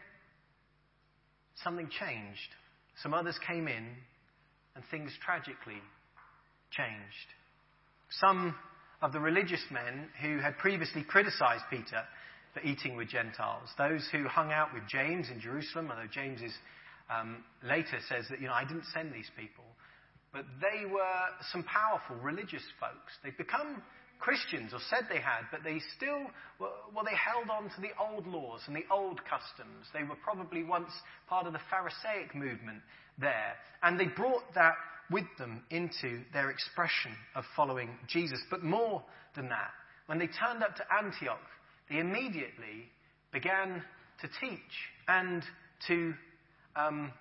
something 1.64 1.90
changed. 2.00 2.50
Some 3.02 3.14
others 3.14 3.38
came 3.48 3.68
in, 3.68 3.88
and 4.76 4.84
things 4.92 5.12
tragically 5.24 5.82
changed. 6.72 7.28
Some 8.20 8.56
of 9.02 9.12
the 9.12 9.20
religious 9.20 9.64
men 9.72 10.10
who 10.22 10.40
had 10.40 10.58
previously 10.58 11.04
criticized 11.04 11.64
Peter 11.70 12.04
for 12.54 12.62
eating 12.62 12.96
with 12.96 13.10
Gentiles, 13.10 13.70
those 13.78 14.08
who 14.12 14.28
hung 14.28 14.52
out 14.52 14.74
with 14.74 14.84
James 14.88 15.30
in 15.32 15.40
Jerusalem, 15.40 15.90
although 15.92 16.10
James 16.12 16.42
is, 16.42 16.54
um, 17.10 17.44
later 17.64 18.00
says 18.10 18.26
that, 18.30 18.42
you 18.42 18.48
know, 18.48 18.54
I 18.54 18.66
didn't 18.66 18.86
send 18.94 19.14
these 19.14 19.30
people. 19.38 19.64
But 20.34 20.46
they 20.62 20.86
were 20.86 21.24
some 21.52 21.64
powerful 21.64 22.18
religious 22.18 22.64
folks. 22.80 23.14
They'd 23.24 23.38
become 23.38 23.82
Christians, 24.20 24.74
or 24.74 24.80
said 24.90 25.08
they 25.10 25.22
had, 25.22 25.46
but 25.52 25.64
they 25.64 25.80
still, 25.96 26.28
well, 26.60 27.06
they 27.06 27.16
held 27.16 27.50
on 27.50 27.70
to 27.70 27.82
the 27.82 27.92
old 28.00 28.28
laws 28.28 28.62
and 28.68 28.76
the 28.76 28.86
old 28.92 29.22
customs. 29.24 29.88
They 29.94 30.04
were 30.04 30.18
probably 30.24 30.64
once 30.64 30.92
part 31.28 31.48
of 31.48 31.54
the 31.54 31.60
Pharisaic 31.70 32.36
movement 32.36 32.82
there. 33.20 33.54
And 33.84 34.00
they 34.00 34.06
brought 34.06 34.44
that 34.56 34.76
with 35.10 35.26
them 35.38 35.64
into 35.70 36.22
their 36.34 36.50
expression 36.50 37.12
of 37.36 37.44
following 37.56 37.90
Jesus. 38.08 38.40
But 38.50 38.64
more 38.64 39.04
than 39.36 39.50
that, 39.50 39.72
when 40.08 40.20
they 40.20 40.28
turned 40.28 40.64
up 40.64 40.76
to 40.78 40.84
Antioch, 41.04 41.40
they 41.90 42.00
immediately 42.00 42.90
began 43.32 43.84
to 44.22 44.28
teach 44.40 44.60
and 45.08 45.44
to 45.88 46.14
um, 46.76 47.12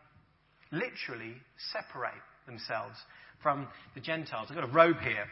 literally 0.73 1.35
separate 1.73 2.13
themselves 2.47 2.97
from 3.43 3.69
the 3.95 4.01
Gentiles. 4.01 4.49
I've 4.51 4.57
got 4.57 4.69
a 4.69 4.73
robe 4.73 4.99
here 5.01 5.27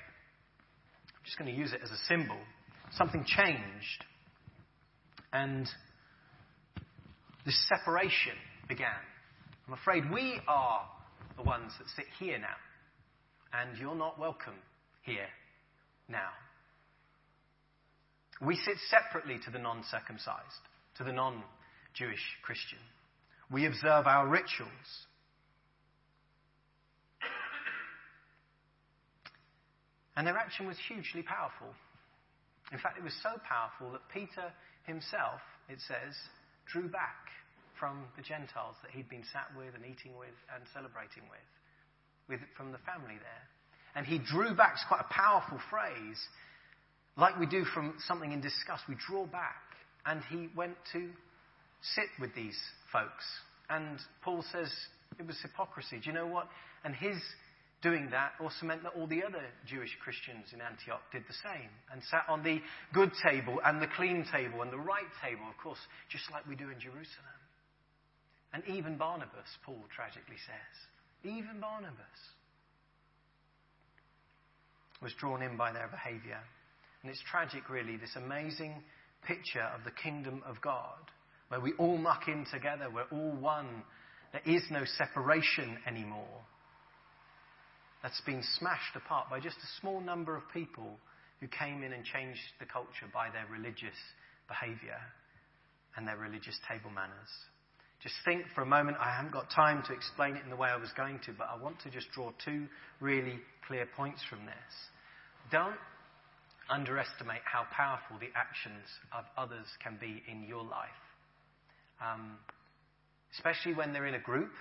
just 1.24 1.38
going 1.38 1.50
to 1.52 1.56
use 1.56 1.72
it 1.72 1.80
as 1.82 1.90
a 1.90 1.96
symbol. 2.08 2.38
something 2.92 3.24
changed. 3.24 4.04
And 5.32 5.66
this 7.44 7.68
separation 7.68 8.34
began. 8.68 8.88
I'm 9.66 9.74
afraid 9.74 10.04
we 10.12 10.40
are 10.46 10.88
the 11.36 11.42
ones 11.42 11.72
that 11.78 11.88
sit 11.96 12.04
here 12.18 12.38
now. 12.38 12.56
And 13.52 13.78
you're 13.78 13.96
not 13.96 14.18
welcome 14.18 14.54
here 15.02 15.28
now. 16.08 16.30
We 18.40 18.56
sit 18.56 18.76
separately 18.90 19.38
to 19.44 19.50
the 19.50 19.58
non 19.58 19.82
circumcised, 19.90 20.64
to 20.98 21.04
the 21.04 21.12
non 21.12 21.42
Jewish 21.94 22.22
Christian. 22.42 22.78
We 23.50 23.66
observe 23.66 24.06
our 24.06 24.28
rituals. 24.28 24.70
And 30.16 30.26
their 30.26 30.38
action 30.38 30.66
was 30.66 30.76
hugely 30.88 31.22
powerful. 31.22 31.68
In 32.72 32.78
fact, 32.78 32.98
it 32.98 33.04
was 33.04 33.14
so 33.22 33.34
powerful 33.46 33.92
that 33.92 34.02
Peter 34.12 34.52
himself, 34.86 35.40
it 35.68 35.78
says, 35.86 36.14
drew 36.70 36.88
back 36.88 37.28
from 37.78 38.04
the 38.16 38.22
Gentiles 38.22 38.76
that 38.82 38.92
he'd 38.92 39.08
been 39.08 39.24
sat 39.32 39.50
with 39.56 39.74
and 39.74 39.84
eating 39.84 40.16
with 40.16 40.36
and 40.54 40.62
celebrating 40.72 41.24
with, 41.28 41.48
with 42.28 42.40
from 42.56 42.72
the 42.72 42.78
family 42.86 43.18
there. 43.18 43.44
And 43.96 44.06
he 44.06 44.18
drew 44.18 44.54
back, 44.54 44.74
it's 44.74 44.84
quite 44.88 45.02
a 45.02 45.12
powerful 45.12 45.58
phrase, 45.70 46.18
like 47.16 47.38
we 47.38 47.46
do 47.46 47.64
from 47.64 47.94
something 48.06 48.32
in 48.32 48.40
disgust. 48.40 48.84
We 48.88 48.96
draw 49.06 49.26
back. 49.26 49.62
And 50.06 50.20
he 50.30 50.48
went 50.54 50.74
to 50.92 51.08
sit 51.94 52.08
with 52.20 52.34
these 52.34 52.58
folks. 52.92 53.24
And 53.70 53.98
Paul 54.22 54.44
says 54.52 54.70
it 55.18 55.26
was 55.26 55.36
hypocrisy. 55.40 56.00
Do 56.02 56.10
you 56.10 56.12
know 56.12 56.26
what? 56.26 56.48
And 56.84 56.94
his 56.94 57.16
doing 57.84 58.08
that 58.10 58.32
also 58.40 58.64
meant 58.64 58.82
that 58.82 58.96
all 58.96 59.06
the 59.06 59.22
other 59.22 59.44
Jewish 59.68 59.92
Christians 60.02 60.56
in 60.56 60.64
Antioch 60.64 61.04
did 61.12 61.22
the 61.28 61.36
same 61.44 61.68
and 61.92 62.02
sat 62.08 62.24
on 62.26 62.42
the 62.42 62.58
good 62.94 63.12
table 63.22 63.60
and 63.62 63.80
the 63.80 63.92
clean 63.94 64.24
table 64.32 64.62
and 64.62 64.72
the 64.72 64.80
right 64.80 65.12
table, 65.22 65.44
of 65.46 65.56
course, 65.62 65.78
just 66.08 66.24
like 66.32 66.48
we 66.48 66.56
do 66.56 66.70
in 66.70 66.80
Jerusalem. 66.80 67.38
And 68.54 68.64
even 68.66 68.96
Barnabas, 68.96 69.52
Paul 69.66 69.84
tragically 69.94 70.40
says, 70.48 70.74
even 71.24 71.60
Barnabas 71.60 72.20
was 75.02 75.12
drawn 75.20 75.42
in 75.42 75.56
by 75.56 75.72
their 75.72 75.88
behavior. 75.88 76.40
And 77.02 77.10
it's 77.10 77.22
tragic, 77.30 77.68
really, 77.68 77.98
this 77.98 78.16
amazing 78.16 78.82
picture 79.26 79.68
of 79.76 79.84
the 79.84 79.90
kingdom 79.90 80.42
of 80.46 80.60
God, 80.62 81.12
where 81.48 81.60
we 81.60 81.74
all 81.78 81.98
muck 81.98 82.28
in 82.28 82.46
together, 82.50 82.86
we're 82.88 83.12
all 83.12 83.36
one. 83.36 83.82
There 84.32 84.56
is 84.56 84.62
no 84.70 84.84
separation 84.96 85.76
anymore. 85.86 86.40
That's 88.04 88.20
been 88.20 88.42
smashed 88.58 88.94
apart 88.94 89.30
by 89.30 89.40
just 89.40 89.56
a 89.56 89.80
small 89.80 89.98
number 89.98 90.36
of 90.36 90.42
people 90.52 90.98
who 91.40 91.48
came 91.48 91.82
in 91.82 91.94
and 91.94 92.04
changed 92.04 92.52
the 92.60 92.66
culture 92.66 93.08
by 93.14 93.30
their 93.30 93.46
religious 93.50 93.96
behavior 94.46 95.00
and 95.96 96.06
their 96.06 96.18
religious 96.18 96.60
table 96.68 96.90
manners. 96.90 97.32
Just 98.02 98.14
think 98.26 98.44
for 98.54 98.60
a 98.60 98.66
moment, 98.66 98.98
I 99.00 99.16
haven't 99.16 99.32
got 99.32 99.48
time 99.50 99.82
to 99.88 99.94
explain 99.94 100.36
it 100.36 100.44
in 100.44 100.50
the 100.50 100.56
way 100.56 100.68
I 100.68 100.76
was 100.76 100.90
going 100.94 101.18
to, 101.24 101.32
but 101.32 101.48
I 101.48 101.56
want 101.56 101.80
to 101.80 101.90
just 101.90 102.10
draw 102.12 102.30
two 102.44 102.66
really 103.00 103.40
clear 103.66 103.88
points 103.96 104.20
from 104.28 104.44
this. 104.44 104.74
Don't 105.50 105.80
underestimate 106.68 107.40
how 107.50 107.64
powerful 107.72 108.18
the 108.20 108.28
actions 108.36 108.84
of 109.16 109.24
others 109.38 109.64
can 109.82 109.96
be 109.98 110.22
in 110.30 110.44
your 110.44 110.62
life. 110.62 111.00
Um, 112.04 112.36
especially 113.32 113.72
when 113.72 113.94
they're 113.94 114.06
in 114.06 114.14
a 114.14 114.20
group, 114.20 114.52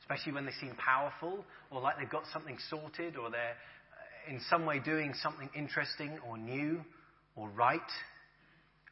especially 0.00 0.32
when 0.32 0.46
they 0.46 0.52
seem 0.60 0.74
powerful 0.76 1.44
or 1.70 1.80
like 1.80 1.98
they've 1.98 2.10
got 2.10 2.24
something 2.32 2.58
sorted 2.68 3.16
or 3.16 3.30
they're 3.30 3.56
uh, 3.56 4.30
in 4.30 4.40
some 4.48 4.66
way 4.66 4.78
doing 4.78 5.12
something 5.22 5.48
interesting 5.54 6.18
or 6.28 6.36
new 6.36 6.80
or 7.36 7.48
right 7.50 7.80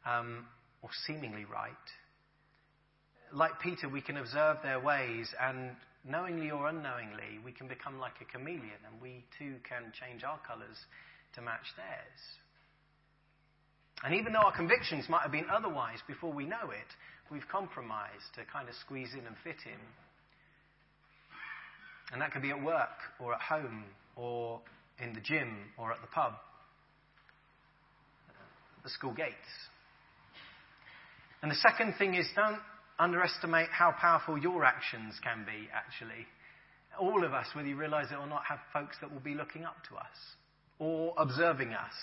um, 0.05 0.45
or 0.81 0.89
seemingly 1.05 1.45
right 1.45 1.73
like 3.33 3.59
Peter, 3.61 3.87
we 3.87 4.01
can 4.01 4.17
observe 4.17 4.57
their 4.63 4.79
ways, 4.79 5.29
and 5.39 5.71
knowingly 6.05 6.51
or 6.51 6.67
unknowingly, 6.67 7.39
we 7.43 7.51
can 7.51 7.67
become 7.67 7.99
like 7.99 8.13
a 8.21 8.25
chameleon, 8.25 8.79
and 8.91 9.01
we 9.01 9.23
too 9.37 9.55
can 9.67 9.91
change 9.93 10.23
our 10.23 10.39
colours 10.47 10.77
to 11.35 11.41
match 11.41 11.65
theirs. 11.75 12.21
And 14.03 14.15
even 14.15 14.33
though 14.33 14.39
our 14.39 14.55
convictions 14.55 15.05
might 15.09 15.21
have 15.23 15.31
been 15.31 15.49
otherwise 15.51 15.99
before 16.07 16.31
we 16.31 16.45
know 16.45 16.71
it, 16.71 16.89
we've 17.29 17.47
compromised 17.51 18.33
to 18.35 18.41
kind 18.51 18.69
of 18.69 18.75
squeeze 18.75 19.13
in 19.13 19.27
and 19.27 19.35
fit 19.43 19.59
in. 19.65 19.79
And 22.11 22.21
that 22.21 22.31
could 22.31 22.41
be 22.41 22.49
at 22.49 22.61
work, 22.61 22.89
or 23.19 23.33
at 23.33 23.41
home, 23.41 23.83
or 24.15 24.59
in 25.01 25.13
the 25.13 25.21
gym, 25.21 25.55
or 25.77 25.91
at 25.91 26.01
the 26.01 26.07
pub, 26.07 26.33
the 28.83 28.89
school 28.89 29.13
gates. 29.13 29.35
And 31.41 31.51
the 31.51 31.55
second 31.55 31.95
thing 31.97 32.15
is 32.15 32.25
don't 32.35 32.59
underestimate 32.97 33.69
how 33.71 33.93
powerful 33.99 34.37
your 34.37 34.65
actions 34.65 35.15
can 35.23 35.45
be, 35.45 35.69
actually. 35.73 36.27
All 36.99 37.23
of 37.23 37.33
us, 37.33 37.47
whether 37.53 37.67
you 37.67 37.77
realize 37.77 38.07
it 38.11 38.15
or 38.15 38.27
not, 38.27 38.43
have 38.45 38.59
folks 38.73 38.97
that 39.01 39.11
will 39.11 39.21
be 39.21 39.35
looking 39.35 39.63
up 39.63 39.77
to 39.89 39.95
us 39.95 40.35
or 40.79 41.13
observing 41.17 41.73
us, 41.73 41.93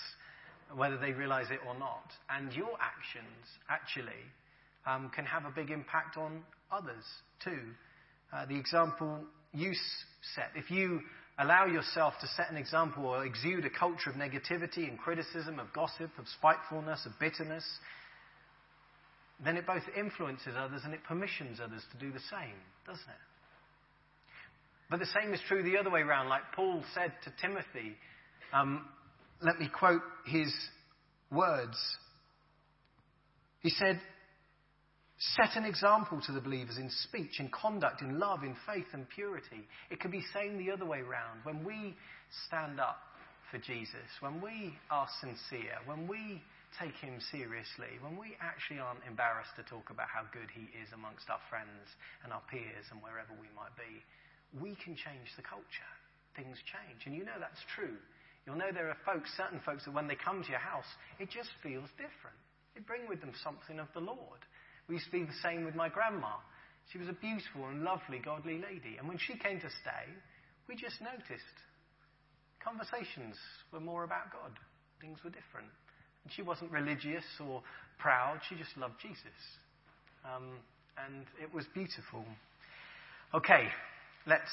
whether 0.75 0.97
they 0.97 1.11
realize 1.11 1.47
it 1.51 1.59
or 1.67 1.77
not. 1.77 2.11
And 2.29 2.51
your 2.53 2.71
actions, 2.81 3.45
actually, 3.69 4.23
um, 4.87 5.11
can 5.13 5.25
have 5.25 5.45
a 5.45 5.51
big 5.51 5.69
impact 5.69 6.17
on 6.17 6.41
others, 6.71 7.03
too. 7.43 7.59
Uh, 8.33 8.45
the 8.45 8.57
example 8.57 9.19
you 9.53 9.73
set, 10.35 10.51
if 10.55 10.69
you 10.69 11.01
allow 11.39 11.65
yourself 11.65 12.13
to 12.19 12.27
set 12.27 12.49
an 12.51 12.57
example 12.57 13.05
or 13.05 13.25
exude 13.25 13.65
a 13.65 13.69
culture 13.69 14.09
of 14.09 14.15
negativity 14.15 14.89
and 14.89 14.97
criticism, 14.97 15.59
of 15.59 15.71
gossip, 15.73 16.11
of 16.17 16.25
spitefulness, 16.37 17.05
of 17.05 17.11
bitterness, 17.19 17.63
then 19.43 19.55
it 19.55 19.67
both 19.67 19.83
influences 19.97 20.55
others 20.57 20.81
and 20.83 20.93
it 20.93 21.03
permissions 21.03 21.59
others 21.63 21.83
to 21.91 21.97
do 22.05 22.11
the 22.11 22.19
same, 22.31 22.55
doesn't 22.85 23.01
it? 23.01 23.27
But 24.89 24.99
the 24.99 25.05
same 25.21 25.33
is 25.33 25.39
true 25.47 25.63
the 25.63 25.77
other 25.77 25.89
way 25.89 26.01
around. 26.01 26.29
Like 26.29 26.41
Paul 26.55 26.83
said 26.93 27.11
to 27.25 27.33
Timothy, 27.41 27.95
um, 28.53 28.85
let 29.41 29.59
me 29.59 29.69
quote 29.69 30.01
his 30.25 30.51
words. 31.31 31.77
He 33.59 33.69
said, 33.69 33.99
Set 35.17 35.57
an 35.57 35.65
example 35.65 36.21
to 36.21 36.31
the 36.31 36.41
believers 36.41 36.77
in 36.77 36.91
speech, 36.91 37.39
in 37.39 37.49
conduct, 37.49 38.01
in 38.01 38.19
love, 38.19 38.43
in 38.43 38.55
faith, 38.69 38.85
and 38.93 39.09
purity. 39.09 39.65
It 39.89 39.99
could 39.99 40.11
be 40.11 40.23
saying 40.33 40.57
the 40.57 40.71
other 40.71 40.85
way 40.85 40.99
around. 41.01 41.41
When 41.41 41.65
we 41.65 41.97
stand 42.45 42.79
up 42.79 43.01
for 43.49 43.57
Jesus, 43.57 44.05
when 44.19 44.41
we 44.41 44.77
are 44.91 45.07
sincere, 45.19 45.81
when 45.89 46.07
we 46.07 46.41
take 46.77 46.93
him 47.01 47.17
seriously, 47.33 47.97
when 48.05 48.13
we 48.13 48.37
actually 48.37 48.77
aren't 48.77 49.01
embarrassed 49.09 49.57
to 49.57 49.65
talk 49.65 49.89
about 49.89 50.05
how 50.05 50.21
good 50.29 50.53
he 50.53 50.69
is 50.77 50.93
amongst 50.93 51.25
our 51.33 51.41
friends 51.49 51.89
and 52.21 52.29
our 52.29 52.43
peers 52.51 52.85
and 52.93 53.01
wherever 53.01 53.33
we 53.41 53.49
might 53.57 53.73
be, 53.73 54.05
we 54.61 54.77
can 54.85 54.93
change 54.93 55.33
the 55.33 55.41
culture. 55.41 55.93
Things 56.37 56.61
change. 56.69 57.09
And 57.09 57.17
you 57.17 57.25
know 57.25 57.41
that's 57.41 57.65
true. 57.73 57.97
You'll 58.45 58.61
know 58.61 58.69
there 58.69 58.93
are 58.93 59.01
folks, 59.01 59.33
certain 59.33 59.65
folks, 59.65 59.89
that 59.89 59.97
when 59.97 60.05
they 60.05 60.19
come 60.19 60.45
to 60.45 60.53
your 60.53 60.61
house, 60.61 60.87
it 61.17 61.33
just 61.33 61.49
feels 61.65 61.89
different. 61.97 62.37
They 62.77 62.85
bring 62.85 63.09
with 63.09 63.19
them 63.25 63.33
something 63.41 63.81
of 63.81 63.89
the 63.97 64.05
Lord. 64.05 64.45
We 64.87 64.95
used 64.95 65.05
to 65.07 65.11
be 65.11 65.23
the 65.23 65.41
same 65.43 65.65
with 65.65 65.75
my 65.75 65.89
grandma. 65.89 66.35
She 66.91 66.97
was 66.97 67.09
a 67.09 67.13
beautiful 67.13 67.67
and 67.67 67.83
lovely, 67.83 68.19
godly 68.19 68.55
lady. 68.55 68.97
And 68.97 69.07
when 69.07 69.17
she 69.17 69.37
came 69.37 69.59
to 69.59 69.69
stay, 69.81 70.07
we 70.67 70.75
just 70.75 71.01
noticed 71.01 71.57
conversations 72.63 73.35
were 73.71 73.79
more 73.79 74.03
about 74.03 74.31
God. 74.31 74.51
Things 75.01 75.19
were 75.23 75.29
different. 75.29 75.67
And 76.23 76.33
She 76.33 76.41
wasn't 76.41 76.71
religious 76.71 77.25
or 77.39 77.61
proud, 77.99 78.39
she 78.47 78.55
just 78.55 78.75
loved 78.77 78.95
Jesus. 79.01 79.39
Um, 80.23 80.59
and 81.05 81.25
it 81.41 81.53
was 81.53 81.65
beautiful. 81.73 82.25
Okay, 83.33 83.67
let's 84.25 84.49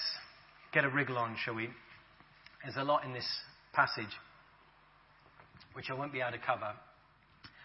get 0.72 0.84
a 0.84 0.88
wriggle 0.88 1.16
on, 1.16 1.36
shall 1.44 1.54
we? 1.54 1.68
There's 2.62 2.76
a 2.76 2.84
lot 2.84 3.04
in 3.04 3.12
this 3.12 3.28
passage 3.72 4.14
which 5.74 5.90
I 5.90 5.94
won't 5.94 6.12
be 6.12 6.20
able 6.20 6.32
to 6.32 6.38
cover. 6.38 6.72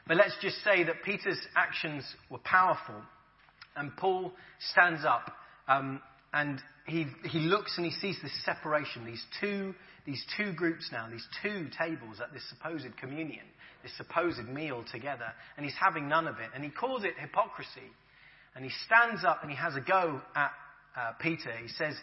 But 0.09 0.17
let's 0.17 0.35
just 0.41 0.63
say 0.63 0.83
that 0.85 1.03
Peter's 1.03 1.39
actions 1.55 2.03
were 2.31 2.39
powerful, 2.39 2.95
and 3.75 3.95
Paul 3.95 4.33
stands 4.71 5.05
up 5.05 5.31
um, 5.67 6.01
and 6.33 6.59
he, 6.87 7.05
he 7.25 7.41
looks 7.41 7.77
and 7.77 7.85
he 7.85 7.91
sees 7.91 8.17
this 8.23 8.33
separation, 8.43 9.05
these 9.05 9.23
two, 9.39 9.75
these 10.07 10.25
two 10.35 10.51
groups 10.53 10.89
now, 10.91 11.07
these 11.11 11.27
two 11.43 11.67
tables 11.77 12.19
at 12.19 12.33
this 12.33 12.41
supposed 12.49 12.97
communion, 12.97 13.45
this 13.83 13.95
supposed 13.97 14.43
meal 14.49 14.83
together, 14.91 15.31
and 15.57 15.63
he's 15.63 15.75
having 15.79 16.09
none 16.09 16.27
of 16.27 16.39
it. 16.39 16.49
And 16.55 16.63
he 16.63 16.71
calls 16.71 17.03
it 17.03 17.13
hypocrisy. 17.19 17.91
And 18.55 18.65
he 18.65 18.71
stands 18.87 19.23
up 19.23 19.43
and 19.43 19.51
he 19.51 19.57
has 19.57 19.75
a 19.75 19.81
go 19.81 20.21
at 20.35 20.51
uh, 20.97 21.11
Peter. 21.21 21.51
He 21.61 21.67
says, 21.67 21.93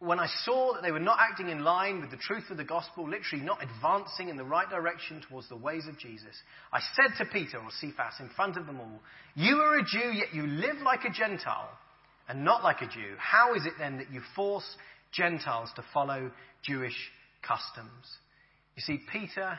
When 0.00 0.20
I 0.20 0.28
saw 0.44 0.74
that 0.74 0.82
they 0.82 0.92
were 0.92 1.00
not 1.00 1.18
acting 1.20 1.48
in 1.48 1.64
line 1.64 2.00
with 2.00 2.10
the 2.10 2.16
truth 2.16 2.50
of 2.50 2.56
the 2.56 2.64
gospel, 2.64 3.08
literally 3.08 3.44
not 3.44 3.62
advancing 3.62 4.28
in 4.28 4.36
the 4.36 4.44
right 4.44 4.68
direction 4.70 5.20
towards 5.28 5.48
the 5.48 5.56
ways 5.56 5.88
of 5.88 5.98
Jesus, 5.98 6.36
I 6.72 6.80
said 6.94 7.16
to 7.18 7.30
Peter, 7.32 7.58
or 7.58 7.70
Cephas, 7.80 8.20
in 8.20 8.28
front 8.30 8.56
of 8.56 8.66
them 8.66 8.78
all, 8.78 9.00
You 9.34 9.56
are 9.56 9.78
a 9.78 9.84
Jew, 9.84 10.12
yet 10.12 10.32
you 10.32 10.46
live 10.46 10.76
like 10.84 11.04
a 11.04 11.10
Gentile 11.10 11.70
and 12.28 12.44
not 12.44 12.62
like 12.62 12.82
a 12.82 12.86
Jew, 12.86 13.14
how 13.18 13.54
is 13.54 13.66
it 13.66 13.72
then 13.78 13.98
that 13.98 14.12
you 14.12 14.20
force 14.36 14.76
Gentiles 15.12 15.70
to 15.76 15.84
follow 15.92 16.30
Jewish 16.62 16.96
customs? 17.42 18.04
You 18.76 18.82
see, 18.82 19.00
Peter 19.10 19.58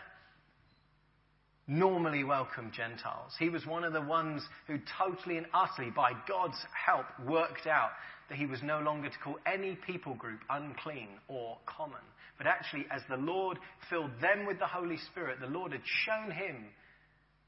normally 1.68 2.24
welcomed 2.24 2.74
Gentiles. 2.74 3.34
He 3.38 3.50
was 3.50 3.66
one 3.66 3.84
of 3.84 3.94
the 3.94 4.02
ones 4.02 4.44
who 4.68 4.78
totally 4.98 5.38
and 5.38 5.48
utterly, 5.54 5.92
by 5.92 6.14
God's 6.28 6.58
help, 6.86 7.06
worked 7.28 7.68
out 7.68 7.90
that 8.30 8.38
he 8.38 8.46
was 8.46 8.62
no 8.64 8.80
longer 8.80 9.10
to 9.10 9.18
call 9.24 9.38
any 9.46 9.78
people 9.88 10.14
group 10.16 10.40
unclean 10.50 11.10
or 11.28 11.58
common. 11.66 12.02
But 12.38 12.48
actually, 12.48 12.86
as 12.90 13.02
the 13.10 13.18
Lord 13.18 13.58
filled 13.90 14.12
them 14.22 14.46
with 14.46 14.60
the 14.60 14.68
Holy 14.68 14.98
Spirit, 15.12 15.40
the 15.42 15.48
Lord 15.48 15.74
had 15.74 15.82
shown 16.06 16.32
him 16.32 16.66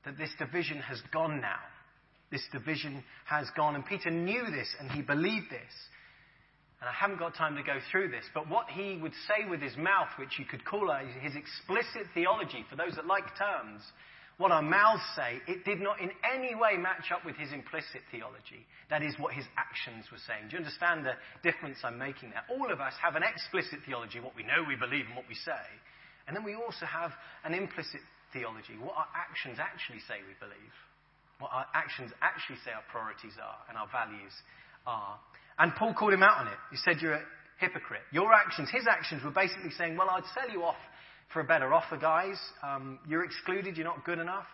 that 0.05 0.17
this 0.17 0.31
division 0.37 0.79
has 0.79 1.01
gone 1.13 1.39
now. 1.39 1.59
This 2.31 2.43
division 2.51 3.03
has 3.25 3.47
gone. 3.55 3.75
And 3.75 3.85
Peter 3.85 4.09
knew 4.09 4.45
this 4.51 4.67
and 4.79 4.91
he 4.91 5.01
believed 5.01 5.49
this. 5.49 5.71
And 6.81 6.89
I 6.89 6.93
haven't 6.93 7.19
got 7.19 7.35
time 7.35 7.55
to 7.57 7.63
go 7.63 7.77
through 7.91 8.09
this, 8.09 8.25
but 8.33 8.49
what 8.49 8.67
he 8.67 8.97
would 8.97 9.13
say 9.27 9.47
with 9.47 9.61
his 9.61 9.77
mouth, 9.77 10.09
which 10.17 10.39
you 10.39 10.45
could 10.45 10.65
call 10.65 10.91
his 11.21 11.35
explicit 11.35 12.09
theology, 12.15 12.65
for 12.69 12.75
those 12.75 12.95
that 12.95 13.05
like 13.05 13.37
terms, 13.37 13.83
what 14.37 14.51
our 14.51 14.61
mouths 14.61 15.03
say, 15.15 15.41
it 15.47 15.65
did 15.65 15.79
not 15.79 16.01
in 16.01 16.09
any 16.25 16.55
way 16.55 16.77
match 16.77 17.11
up 17.13 17.25
with 17.25 17.35
his 17.35 17.51
implicit 17.51 18.01
theology. 18.09 18.65
That 18.89 19.03
is 19.03 19.13
what 19.19 19.33
his 19.33 19.45
actions 19.57 20.09
were 20.11 20.21
saying. 20.25 20.49
Do 20.49 20.57
you 20.57 20.63
understand 20.65 21.05
the 21.05 21.13
difference 21.43 21.77
I'm 21.83 21.97
making 21.97 22.31
there? 22.31 22.43
All 22.49 22.71
of 22.71 22.81
us 22.81 22.93
have 23.01 23.15
an 23.15 23.23
explicit 23.23 23.85
theology, 23.85 24.19
what 24.19 24.35
we 24.35 24.43
know 24.43 24.65
we 24.65 24.75
believe 24.75 25.05
and 25.05 25.15
what 25.15 25.29
we 25.29 25.35
say. 25.35 25.65
And 26.27 26.35
then 26.35 26.43
we 26.43 26.55
also 26.55 26.85
have 26.85 27.11
an 27.43 27.53
implicit 27.53 28.01
theology, 28.33 28.79
what 28.79 28.95
our 28.95 29.09
actions 29.13 29.59
actually 29.59 30.01
say 30.07 30.23
we 30.25 30.33
believe, 30.39 30.75
what 31.39 31.51
our 31.53 31.67
actions 31.73 32.11
actually 32.21 32.57
say 32.63 32.71
our 32.71 32.85
priorities 32.89 33.35
are 33.41 33.59
and 33.69 33.77
our 33.77 33.89
values 33.91 34.33
are. 34.87 35.19
And 35.59 35.75
Paul 35.75 35.93
called 35.93 36.13
him 36.13 36.23
out 36.23 36.39
on 36.39 36.47
it. 36.47 36.59
He 36.71 36.77
said, 36.77 37.01
You're 37.01 37.21
a 37.21 37.25
hypocrite. 37.59 38.01
Your 38.11 38.33
actions, 38.33 38.69
his 38.71 38.87
actions, 38.87 39.23
were 39.23 39.35
basically 39.35 39.71
saying, 39.77 39.97
Well, 39.97 40.09
I'd 40.09 40.25
sell 40.33 40.49
you 40.49 40.63
off 40.63 40.79
for 41.33 41.39
a 41.39 41.43
better 41.43 41.73
offer, 41.73 41.97
guys. 41.97 42.37
Um, 42.63 42.99
you're 43.07 43.23
excluded. 43.23 43.77
You're 43.77 43.85
not 43.85 44.05
good 44.05 44.19
enough. 44.19 44.45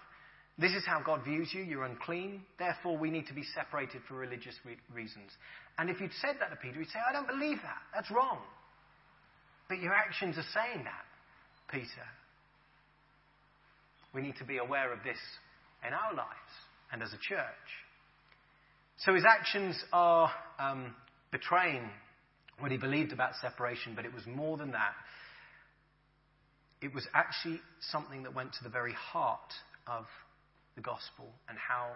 This 0.59 0.73
is 0.73 0.83
how 0.85 1.01
God 1.03 1.23
views 1.23 1.49
you. 1.53 1.61
You're 1.61 1.85
unclean. 1.85 2.41
Therefore, 2.57 2.97
we 2.97 3.11
need 3.11 3.27
to 3.27 3.33
be 3.33 3.43
separated 3.55 4.01
for 4.07 4.15
religious 4.15 4.55
re- 4.65 4.77
reasons. 4.93 5.31
And 5.77 5.89
if 5.89 6.01
you'd 6.01 6.13
said 6.19 6.37
that 6.39 6.49
to 6.49 6.55
Peter, 6.55 6.79
he'd 6.79 6.89
say, 6.89 6.99
I 7.07 7.13
don't 7.13 7.27
believe 7.27 7.57
that. 7.61 7.81
That's 7.93 8.09
wrong. 8.09 8.39
But 9.69 9.79
your 9.79 9.93
actions 9.93 10.37
are 10.37 10.45
saying 10.53 10.83
that, 10.85 11.05
Peter. 11.71 12.07
We 14.13 14.21
need 14.21 14.35
to 14.37 14.45
be 14.45 14.57
aware 14.57 14.91
of 14.91 14.99
this 15.03 15.19
in 15.85 15.93
our 15.93 16.13
lives 16.15 16.53
and 16.91 17.03
as 17.03 17.09
a 17.13 17.17
church. 17.21 17.67
So 19.05 19.13
his 19.13 19.25
actions 19.25 19.75
are 19.93 20.31
um, 20.57 20.95
betraying 21.31 21.87
what 22.59 22.71
he 22.71 22.77
believed 22.77 23.11
about 23.11 23.33
separation, 23.41 23.93
but 23.95 24.05
it 24.05 24.13
was 24.13 24.25
more 24.25 24.57
than 24.57 24.71
that. 24.71 24.93
It 26.81 26.93
was 26.93 27.07
actually 27.13 27.59
something 27.91 28.23
that 28.23 28.35
went 28.35 28.53
to 28.53 28.63
the 28.63 28.69
very 28.69 28.93
heart 28.93 29.53
of 29.87 30.05
the 30.75 30.81
gospel 30.81 31.25
and 31.49 31.57
how 31.57 31.91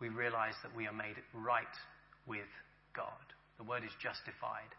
we 0.00 0.08
realize 0.08 0.54
that 0.62 0.74
we 0.74 0.86
are 0.86 0.92
made 0.92 1.16
right 1.32 1.76
with 2.26 2.50
God. 2.96 3.24
The 3.58 3.64
word 3.64 3.84
is 3.84 3.94
justified, 4.02 4.74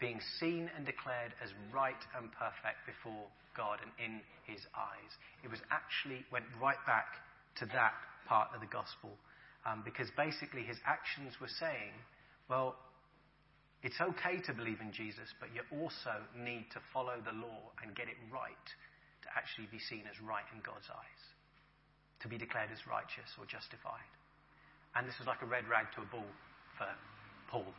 being 0.00 0.20
seen 0.40 0.70
and 0.74 0.86
declared 0.86 1.34
as 1.44 1.50
right 1.72 2.00
and 2.16 2.32
perfect 2.32 2.80
before 2.88 3.28
God 3.56 3.80
and 3.84 3.92
in 4.00 4.20
his 4.46 4.64
eyes. 4.72 5.12
It 5.44 5.50
was 5.50 5.60
actually 5.70 6.24
went 6.32 6.46
right 6.62 6.80
back 6.86 7.20
to 7.60 7.66
that 7.76 7.92
part 8.26 8.48
of 8.54 8.60
the 8.60 8.72
gospel 8.72 9.12
um, 9.66 9.82
because 9.84 10.08
basically 10.16 10.62
his 10.62 10.78
actions 10.86 11.34
were 11.40 11.52
saying, 11.60 11.92
well, 12.48 12.76
it's 13.82 14.00
okay 14.00 14.42
to 14.42 14.52
believe 14.52 14.80
in 14.80 14.90
Jesus, 14.90 15.30
but 15.38 15.54
you 15.54 15.62
also 15.78 16.18
need 16.34 16.66
to 16.74 16.80
follow 16.92 17.22
the 17.22 17.34
law 17.34 17.70
and 17.82 17.94
get 17.94 18.10
it 18.10 18.18
right 18.26 18.66
to 19.22 19.28
actually 19.38 19.70
be 19.70 19.78
seen 19.78 20.02
as 20.10 20.18
right 20.18 20.46
in 20.50 20.58
God's 20.66 20.90
eyes, 20.90 21.22
to 22.22 22.28
be 22.28 22.38
declared 22.38 22.70
as 22.74 22.82
righteous 22.90 23.30
or 23.38 23.46
justified. 23.46 24.06
And 24.98 25.06
this 25.06 25.14
was 25.18 25.30
like 25.30 25.42
a 25.42 25.46
red 25.46 25.68
rag 25.70 25.94
to 25.94 26.02
a 26.02 26.08
bull 26.10 26.26
for 26.74 26.90
Paul. 27.50 27.70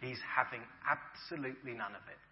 He's 0.00 0.22
having 0.22 0.62
absolutely 0.86 1.74
none 1.74 1.98
of 1.98 2.06
it. 2.06 2.22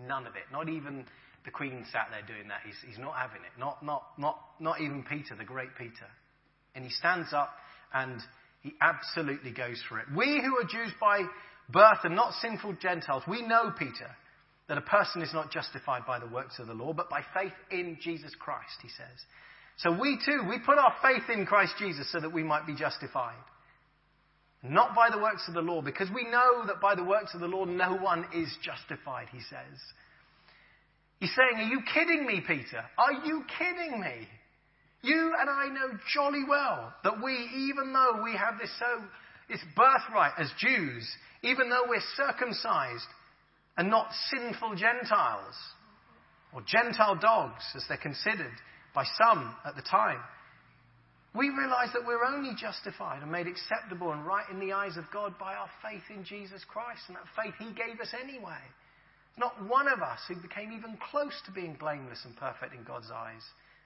None 0.00 0.26
of 0.26 0.36
it. 0.36 0.48
Not 0.48 0.68
even 0.68 1.04
the 1.44 1.50
Queen 1.50 1.84
sat 1.92 2.08
there 2.08 2.24
doing 2.24 2.48
that. 2.48 2.64
He's, 2.64 2.80
he's 2.86 2.98
not 2.98 3.16
having 3.16 3.44
it. 3.44 3.52
Not, 3.58 3.84
not, 3.84 4.16
not, 4.16 4.40
not 4.58 4.80
even 4.80 5.04
Peter, 5.04 5.36
the 5.36 5.44
great 5.44 5.76
Peter. 5.76 6.08
And 6.74 6.84
he 6.84 6.90
stands 6.90 7.32
up 7.32 7.52
and 7.92 8.20
he 8.62 8.72
absolutely 8.80 9.50
goes 9.50 9.82
for 9.88 9.98
it. 9.98 10.06
We 10.16 10.40
who 10.40 10.56
are 10.58 10.64
Jews 10.64 10.92
by 11.00 11.24
birth 11.72 12.00
and 12.04 12.16
not 12.16 12.34
sinful 12.34 12.74
Gentiles, 12.80 13.22
we 13.26 13.42
know, 13.42 13.72
Peter, 13.78 14.10
that 14.68 14.78
a 14.78 14.82
person 14.82 15.22
is 15.22 15.34
not 15.34 15.50
justified 15.50 16.06
by 16.06 16.18
the 16.18 16.28
works 16.28 16.58
of 16.58 16.66
the 16.66 16.74
law, 16.74 16.92
but 16.92 17.10
by 17.10 17.22
faith 17.34 17.52
in 17.70 17.98
Jesus 18.00 18.32
Christ, 18.38 18.78
he 18.82 18.88
says. 18.88 19.18
So 19.78 19.90
we 19.98 20.18
too, 20.24 20.44
we 20.48 20.58
put 20.58 20.78
our 20.78 20.94
faith 21.02 21.28
in 21.32 21.46
Christ 21.46 21.74
Jesus 21.78 22.10
so 22.12 22.20
that 22.20 22.32
we 22.32 22.42
might 22.42 22.66
be 22.66 22.74
justified. 22.74 23.34
Not 24.62 24.94
by 24.94 25.08
the 25.10 25.18
works 25.18 25.48
of 25.48 25.54
the 25.54 25.62
law, 25.62 25.80
because 25.80 26.08
we 26.14 26.24
know 26.24 26.66
that 26.66 26.80
by 26.80 26.94
the 26.94 27.04
works 27.04 27.34
of 27.34 27.40
the 27.40 27.48
law 27.48 27.64
no 27.64 27.96
one 27.96 28.26
is 28.34 28.54
justified, 28.62 29.28
he 29.32 29.40
says. 29.40 29.78
He's 31.18 31.34
saying, 31.34 31.66
Are 31.66 31.68
you 31.68 31.80
kidding 31.92 32.26
me, 32.26 32.42
Peter? 32.46 32.84
Are 32.98 33.24
you 33.24 33.42
kidding 33.58 34.00
me? 34.00 34.28
You 35.02 35.34
and 35.38 35.48
I 35.48 35.66
know 35.68 35.98
jolly 36.12 36.44
well 36.46 36.92
that 37.04 37.22
we, 37.22 37.32
even 37.32 37.92
though 37.92 38.22
we 38.22 38.32
have 38.36 38.58
this 38.60 38.70
so, 38.78 39.02
this 39.48 39.60
birthright 39.74 40.32
as 40.38 40.50
Jews, 40.58 41.08
even 41.42 41.70
though 41.70 41.84
we're 41.88 42.02
circumcised 42.16 43.06
and 43.76 43.90
not 43.90 44.10
sinful 44.30 44.74
Gentiles, 44.74 45.54
or 46.52 46.62
Gentile 46.62 47.16
dogs 47.16 47.62
as 47.74 47.84
they're 47.88 47.96
considered 47.96 48.52
by 48.94 49.04
some 49.18 49.54
at 49.64 49.76
the 49.76 49.82
time, 49.82 50.18
we 51.34 51.48
realize 51.48 51.90
that 51.92 52.04
we're 52.04 52.24
only 52.24 52.52
justified 52.60 53.22
and 53.22 53.30
made 53.30 53.46
acceptable 53.46 54.10
and 54.10 54.26
right 54.26 54.48
in 54.50 54.58
the 54.58 54.72
eyes 54.72 54.96
of 54.96 55.04
God 55.12 55.38
by 55.38 55.54
our 55.54 55.70
faith 55.80 56.02
in 56.10 56.24
Jesus 56.24 56.64
Christ 56.66 57.02
and 57.06 57.16
that 57.16 57.30
faith 57.40 57.54
He 57.58 57.72
gave 57.72 58.00
us 58.00 58.12
anyway. 58.20 58.58
Not 59.38 59.54
one 59.68 59.86
of 59.86 60.02
us 60.02 60.18
who 60.26 60.34
became 60.34 60.72
even 60.72 60.98
close 61.10 61.40
to 61.46 61.52
being 61.52 61.76
blameless 61.78 62.24
and 62.24 62.36
perfect 62.36 62.74
in 62.74 62.82
God's 62.82 63.10
eyes. 63.14 63.42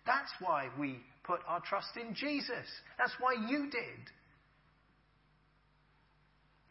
That's 0.06 0.32
why 0.40 0.68
we 0.80 1.00
put 1.22 1.40
our 1.46 1.60
trust 1.60 1.96
in 2.00 2.14
Jesus. 2.14 2.66
That's 2.98 3.14
why 3.20 3.34
you 3.48 3.70
did. 3.70 4.00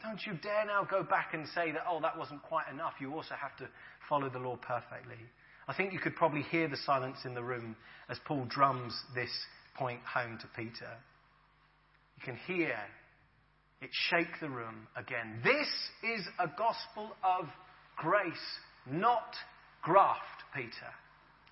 Don't 0.03 0.19
you 0.25 0.33
dare 0.33 0.65
now 0.65 0.83
go 0.83 1.01
back 1.01 1.33
and 1.33 1.47
say 1.55 1.71
that, 1.71 1.83
oh, 1.89 2.01
that 2.01 2.17
wasn't 2.17 2.43
quite 2.43 2.65
enough. 2.71 2.93
You 2.99 3.13
also 3.13 3.35
have 3.39 3.55
to 3.57 3.69
follow 4.09 4.29
the 4.29 4.39
law 4.39 4.57
perfectly. 4.57 5.15
I 5.67 5.73
think 5.73 5.93
you 5.93 5.99
could 5.99 6.15
probably 6.15 6.41
hear 6.41 6.67
the 6.67 6.77
silence 6.85 7.19
in 7.23 7.33
the 7.33 7.43
room 7.43 7.75
as 8.09 8.17
Paul 8.25 8.45
drums 8.49 8.93
this 9.15 9.31
point 9.75 10.01
home 10.01 10.37
to 10.41 10.47
Peter. 10.55 10.91
You 12.17 12.23
can 12.25 12.35
hear 12.45 12.77
it 13.83 13.89
shake 14.09 14.39
the 14.39 14.49
room 14.49 14.87
again. 14.95 15.41
This 15.43 15.67
is 16.03 16.25
a 16.39 16.47
gospel 16.57 17.11
of 17.23 17.47
grace, 17.97 18.33
not 18.89 19.35
graft, 19.81 20.43
Peter. 20.55 20.91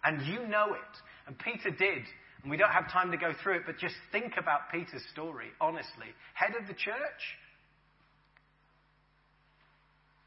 And 0.04 0.26
you 0.26 0.48
know 0.48 0.74
it. 0.74 0.94
And 1.28 1.38
Peter 1.38 1.70
did. 1.70 2.04
And 2.42 2.50
we 2.50 2.58
don't 2.58 2.72
have 2.72 2.92
time 2.92 3.12
to 3.12 3.18
go 3.18 3.34
through 3.44 3.58
it, 3.58 3.64
but 3.66 3.78
just 3.78 3.96
think 4.12 4.34
about 4.38 4.72
Peter's 4.72 5.04
story, 5.12 5.48
honestly. 5.60 6.08
Head 6.34 6.56
of 6.60 6.68
the 6.68 6.74
church. 6.74 7.22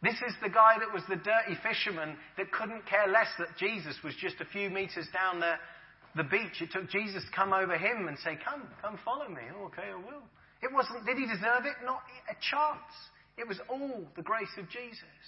This 0.04 0.20
is 0.20 0.36
the 0.44 0.52
guy 0.52 0.76
that 0.84 0.92
was 0.92 1.00
the 1.08 1.16
dirty 1.16 1.56
fisherman 1.64 2.20
that 2.36 2.52
couldn't 2.52 2.84
care 2.84 3.08
less 3.08 3.32
that 3.40 3.56
Jesus 3.56 3.96
was 4.04 4.12
just 4.20 4.36
a 4.36 4.44
few 4.52 4.68
meters 4.68 5.08
down 5.16 5.40
the, 5.40 5.56
the 6.12 6.28
beach. 6.28 6.60
It 6.60 6.76
took 6.76 6.92
Jesus 6.92 7.24
to 7.24 7.32
come 7.32 7.56
over 7.56 7.72
him 7.72 8.06
and 8.06 8.20
say, 8.20 8.36
Come, 8.44 8.68
come 8.84 9.00
follow 9.00 9.32
me. 9.32 9.40
Oh, 9.56 9.72
okay, 9.72 9.88
I 9.88 9.96
will. 9.96 10.28
It 10.60 10.68
wasn't, 10.68 11.08
did 11.08 11.16
he 11.16 11.24
deserve 11.24 11.64
it? 11.64 11.80
Not 11.88 12.04
a 12.28 12.36
chance. 12.36 12.92
It 13.40 13.48
was 13.48 13.56
all 13.72 14.04
the 14.14 14.20
grace 14.20 14.52
of 14.60 14.68
Jesus. 14.68 15.24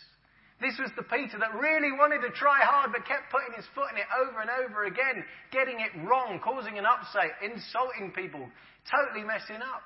This 0.60 0.76
was 0.76 0.92
the 0.92 1.08
Peter 1.08 1.40
that 1.40 1.56
really 1.56 1.92
wanted 1.96 2.20
to 2.28 2.32
try 2.36 2.60
hard 2.60 2.92
but 2.92 3.08
kept 3.08 3.32
putting 3.32 3.56
his 3.56 3.64
foot 3.72 3.92
in 3.92 4.00
it 4.00 4.08
over 4.12 4.44
and 4.44 4.52
over 4.60 4.84
again, 4.84 5.24
getting 5.52 5.80
it 5.80 5.92
wrong, 6.04 6.40
causing 6.44 6.76
an 6.76 6.84
upset, 6.84 7.32
insulting 7.40 8.12
people, 8.12 8.44
totally 8.88 9.24
messing 9.24 9.60
up. 9.60 9.84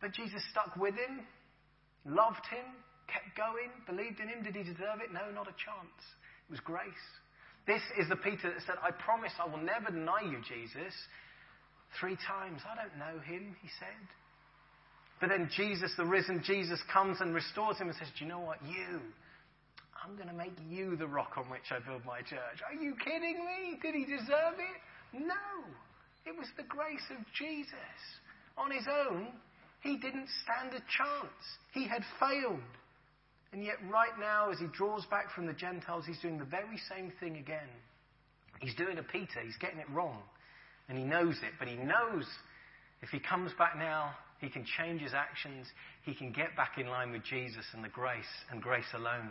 But 0.00 0.14
Jesus 0.14 0.42
stuck 0.50 0.74
with 0.78 0.94
him, 0.94 1.26
loved 2.06 2.46
him, 2.50 2.66
kept 3.08 3.34
going, 3.36 3.72
believed 3.88 4.20
in 4.20 4.28
him. 4.28 4.44
Did 4.44 4.54
he 4.54 4.62
deserve 4.62 5.00
it? 5.02 5.12
No, 5.12 5.30
not 5.34 5.48
a 5.48 5.56
chance. 5.56 5.98
It 6.48 6.50
was 6.52 6.60
grace. 6.60 7.04
This 7.66 7.82
is 8.00 8.08
the 8.08 8.16
Peter 8.16 8.48
that 8.48 8.62
said, 8.64 8.76
I 8.80 8.92
promise 8.92 9.32
I 9.36 9.48
will 9.48 9.60
never 9.60 9.90
deny 9.90 10.24
you, 10.24 10.40
Jesus. 10.44 10.94
Three 12.00 12.16
times. 12.26 12.60
I 12.64 12.76
don't 12.76 12.96
know 12.96 13.20
him, 13.20 13.56
he 13.60 13.68
said. 13.80 14.06
But 15.20 15.30
then 15.30 15.50
Jesus, 15.56 15.92
the 15.96 16.06
risen 16.06 16.42
Jesus, 16.44 16.80
comes 16.92 17.20
and 17.20 17.34
restores 17.34 17.76
him 17.76 17.88
and 17.88 17.96
says, 17.96 18.08
Do 18.16 18.24
you 18.24 18.30
know 18.30 18.40
what? 18.40 18.58
You 18.64 19.00
I'm 20.04 20.16
going 20.16 20.28
to 20.28 20.34
make 20.34 20.54
you 20.68 20.96
the 20.96 21.06
rock 21.06 21.32
on 21.36 21.50
which 21.50 21.68
I 21.70 21.84
build 21.84 22.04
my 22.04 22.20
church. 22.20 22.62
Are 22.64 22.74
you 22.74 22.94
kidding 23.04 23.44
me? 23.44 23.78
Did 23.82 23.94
he 23.94 24.04
deserve 24.04 24.56
it? 24.56 24.78
No. 25.12 25.34
It 26.24 26.36
was 26.36 26.48
the 26.56 26.62
grace 26.64 27.04
of 27.10 27.24
Jesus. 27.36 27.98
On 28.56 28.70
his 28.70 28.86
own, 28.86 29.28
he 29.82 29.96
didn't 29.96 30.28
stand 30.44 30.74
a 30.74 30.82
chance. 30.96 31.44
He 31.72 31.86
had 31.86 32.02
failed. 32.20 32.60
And 33.52 33.64
yet, 33.64 33.76
right 33.90 34.18
now, 34.20 34.50
as 34.50 34.58
he 34.58 34.66
draws 34.76 35.06
back 35.06 35.34
from 35.34 35.46
the 35.46 35.54
Gentiles, 35.54 36.04
he's 36.06 36.18
doing 36.20 36.38
the 36.38 36.44
very 36.44 36.78
same 36.88 37.12
thing 37.18 37.36
again. 37.36 37.68
He's 38.60 38.74
doing 38.74 38.98
a 38.98 39.02
Peter. 39.02 39.40
He's 39.44 39.56
getting 39.56 39.78
it 39.78 39.88
wrong. 39.90 40.18
And 40.88 40.98
he 40.98 41.04
knows 41.04 41.36
it, 41.36 41.52
but 41.58 41.68
he 41.68 41.76
knows 41.76 42.26
if 43.02 43.10
he 43.10 43.20
comes 43.20 43.52
back 43.58 43.76
now, 43.78 44.12
he 44.40 44.48
can 44.48 44.64
change 44.78 45.00
his 45.00 45.14
actions. 45.14 45.66
He 46.04 46.14
can 46.14 46.32
get 46.32 46.56
back 46.56 46.78
in 46.78 46.88
line 46.88 47.12
with 47.12 47.24
Jesus 47.24 47.64
and 47.74 47.84
the 47.84 47.88
grace 47.88 48.24
and 48.50 48.62
grace 48.62 48.88
alone 48.94 49.30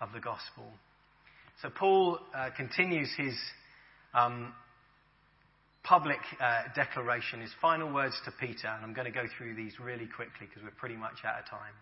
of 0.00 0.12
the 0.12 0.20
gospel. 0.20 0.64
So 1.62 1.70
Paul 1.70 2.18
uh, 2.34 2.50
continues 2.56 3.08
his 3.16 3.34
um, 4.14 4.52
public 5.84 6.18
uh, 6.40 6.62
declaration, 6.74 7.40
his 7.40 7.52
final 7.60 7.92
words 7.92 8.14
to 8.24 8.32
Peter, 8.40 8.68
and 8.68 8.84
I'm 8.84 8.92
going 8.92 9.06
to 9.06 9.16
go 9.16 9.26
through 9.38 9.54
these 9.54 9.72
really 9.80 10.06
quickly 10.06 10.46
because 10.46 10.62
we're 10.62 10.78
pretty 10.78 10.96
much 10.96 11.24
out 11.24 11.40
of 11.40 11.48
time. 11.48 11.74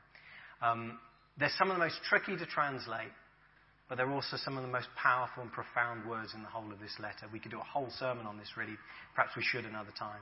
Um, 0.63 0.99
they're 1.39 1.53
some 1.59 1.71
of 1.71 1.77
the 1.77 1.83
most 1.83 2.01
tricky 2.09 2.37
to 2.37 2.47
translate, 2.47 3.13
but 3.89 3.97
they're 3.97 4.11
also 4.11 4.37
some 4.37 4.57
of 4.57 4.63
the 4.63 4.71
most 4.71 4.89
powerful 4.97 5.43
and 5.43 5.53
profound 5.53 6.09
words 6.09 6.33
in 6.35 6.43
the 6.43 6.49
whole 6.49 6.73
of 6.73 6.81
this 6.81 6.95
letter. 7.01 7.31
We 7.33 7.39
could 7.39 7.51
do 7.51 7.61
a 7.61 7.65
whole 7.65 7.89
sermon 7.99 8.27
on 8.27 8.39
this, 8.39 8.57
really. 8.57 8.77
Perhaps 9.15 9.37
we 9.37 9.43
should 9.43 9.65
another 9.65 9.93
time. 9.99 10.21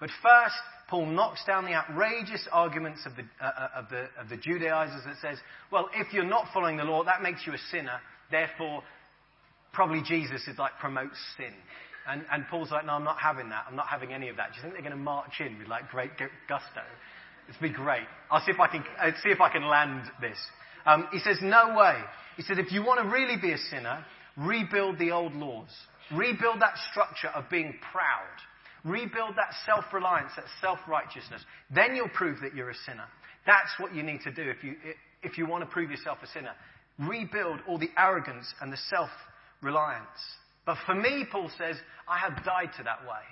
But 0.00 0.10
first, 0.22 0.54
Paul 0.88 1.06
knocks 1.06 1.44
down 1.44 1.64
the 1.64 1.74
outrageous 1.74 2.46
arguments 2.52 3.00
of 3.04 3.16
the, 3.16 3.22
uh, 3.40 3.46
uh, 3.46 3.68
of, 3.74 3.88
the, 3.88 4.08
of 4.20 4.28
the 4.28 4.36
Judaizers 4.36 5.02
that 5.04 5.16
says, 5.20 5.38
well, 5.72 5.88
if 5.94 6.12
you're 6.12 6.24
not 6.24 6.46
following 6.52 6.76
the 6.76 6.84
law, 6.84 7.02
that 7.04 7.22
makes 7.22 7.46
you 7.46 7.52
a 7.52 7.58
sinner. 7.70 7.98
Therefore, 8.30 8.82
probably 9.72 10.02
Jesus 10.06 10.46
is 10.46 10.58
like 10.58 10.72
promotes 10.80 11.18
sin. 11.36 11.52
And, 12.06 12.24
and 12.32 12.46
Paul's 12.48 12.70
like, 12.70 12.86
no, 12.86 12.92
I'm 12.92 13.04
not 13.04 13.18
having 13.18 13.48
that. 13.50 13.64
I'm 13.68 13.76
not 13.76 13.88
having 13.88 14.12
any 14.12 14.28
of 14.28 14.36
that. 14.36 14.52
Do 14.52 14.56
you 14.56 14.62
think 14.62 14.74
they're 14.74 14.82
going 14.82 14.96
to 14.96 15.02
march 15.02 15.40
in 15.40 15.58
with 15.58 15.68
like 15.68 15.90
great 15.90 16.12
gusto? 16.48 16.82
It's 17.48 17.58
be 17.58 17.70
great. 17.70 18.06
I'll 18.30 18.44
see 18.44 18.52
if 18.52 18.60
I 18.60 18.68
can, 18.68 18.84
I'll 19.00 19.12
see 19.22 19.30
if 19.30 19.40
I 19.40 19.50
can 19.50 19.66
land 19.66 20.02
this. 20.20 20.36
Um, 20.86 21.08
he 21.12 21.18
says, 21.18 21.38
no 21.42 21.74
way. 21.76 21.96
He 22.36 22.42
said, 22.42 22.58
if 22.58 22.72
you 22.72 22.84
want 22.84 23.02
to 23.02 23.08
really 23.08 23.36
be 23.40 23.52
a 23.52 23.58
sinner, 23.58 24.04
rebuild 24.36 24.98
the 24.98 25.10
old 25.10 25.34
laws. 25.34 25.68
Rebuild 26.12 26.60
that 26.60 26.74
structure 26.90 27.28
of 27.28 27.50
being 27.50 27.74
proud. 27.92 28.28
Rebuild 28.84 29.34
that 29.36 29.52
self 29.66 29.84
reliance, 29.92 30.30
that 30.36 30.46
self 30.60 30.78
righteousness. 30.88 31.42
Then 31.74 31.94
you'll 31.94 32.08
prove 32.08 32.40
that 32.42 32.54
you're 32.54 32.70
a 32.70 32.74
sinner. 32.86 33.04
That's 33.46 33.70
what 33.78 33.94
you 33.94 34.02
need 34.02 34.20
to 34.22 34.32
do 34.32 34.42
if 34.48 34.62
you, 34.62 34.76
if 35.22 35.36
you 35.36 35.46
want 35.46 35.64
to 35.64 35.70
prove 35.70 35.90
yourself 35.90 36.18
a 36.22 36.26
sinner. 36.28 36.52
Rebuild 36.98 37.60
all 37.66 37.78
the 37.78 37.90
arrogance 37.98 38.46
and 38.60 38.72
the 38.72 38.78
self 38.88 39.10
reliance. 39.62 40.06
But 40.64 40.78
for 40.86 40.94
me, 40.94 41.26
Paul 41.30 41.50
says, 41.58 41.76
I 42.08 42.18
have 42.18 42.44
died 42.44 42.70
to 42.78 42.82
that 42.84 43.02
way. 43.02 43.24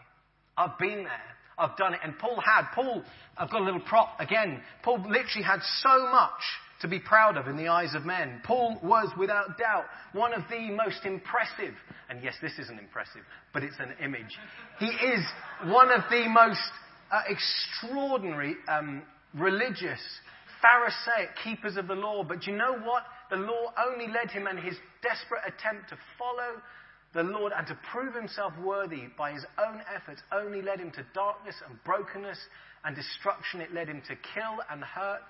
I've 0.57 0.79
been 0.79 1.05
there. 1.05 1.36
I've 1.59 1.77
done 1.77 1.95
it. 1.95 2.01
And 2.03 2.19
Paul 2.19 2.41
had, 2.41 2.65
Paul, 2.75 3.03
I've 3.37 3.51
got 3.51 3.63
a 3.63 3.65
little 3.65 3.81
prop 3.81 4.21
again. 4.21 4.61
Paul 4.83 4.99
literally 4.99 5.45
had 5.45 5.61
so 5.81 6.11
much 6.11 6.43
to 6.83 6.89
be 6.89 6.99
proud 6.99 7.37
of 7.37 7.49
in 7.49 7.57
the 7.57 7.69
eyes 7.69 7.95
of 7.95 8.05
men. 8.05 8.41
Paul 8.45 8.79
was, 8.83 9.11
without 9.19 9.59
doubt, 9.59 9.85
one 10.13 10.35
of 10.35 10.43
the 10.51 10.71
most 10.71 11.05
impressive, 11.05 11.75
and 12.11 12.23
yes, 12.23 12.35
this 12.43 12.53
isn't 12.59 12.79
impressive, 12.79 13.23
but 13.55 13.63
it's 13.63 13.79
an 13.79 13.95
image. 14.05 14.39
He 14.79 14.87
is 14.87 15.25
one 15.65 15.91
of 15.91 16.03
the 16.11 16.29
most 16.29 16.61
uh, 17.11 17.23
extraordinary 17.29 18.57
um, 18.69 19.03
religious, 19.35 20.01
Pharisaic 20.61 21.31
keepers 21.43 21.77
of 21.77 21.87
the 21.87 21.95
law. 21.95 22.25
But 22.25 22.47
you 22.47 22.57
know 22.57 22.75
what? 22.75 23.05
The 23.31 23.37
law 23.37 23.73
only 23.89 24.09
led 24.09 24.31
him 24.31 24.47
and 24.47 24.59
his 24.59 24.77
desperate 25.03 25.43
attempt 25.47 25.89
to 25.91 25.99
follow 26.19 26.61
the 27.15 27.23
Lord 27.23 27.53
and 27.57 27.67
to 27.67 27.79
prove 27.91 28.15
himself 28.15 28.53
worthy 28.63 29.05
by 29.17 29.33
his 29.33 29.45
own 29.59 29.81
efforts 29.95 30.23
only 30.33 30.63
led 30.63 30.81
him 30.81 30.91
to 30.93 31.07
darkness 31.15 31.55
and 31.69 31.83
brokenness 31.85 32.39
and 32.85 32.95
destruction. 32.95 33.61
It 33.61 33.73
led 33.73 33.89
him 33.89 34.03
to 34.09 34.15
kill 34.35 34.59
and 34.71 34.83
hurt 34.83 35.21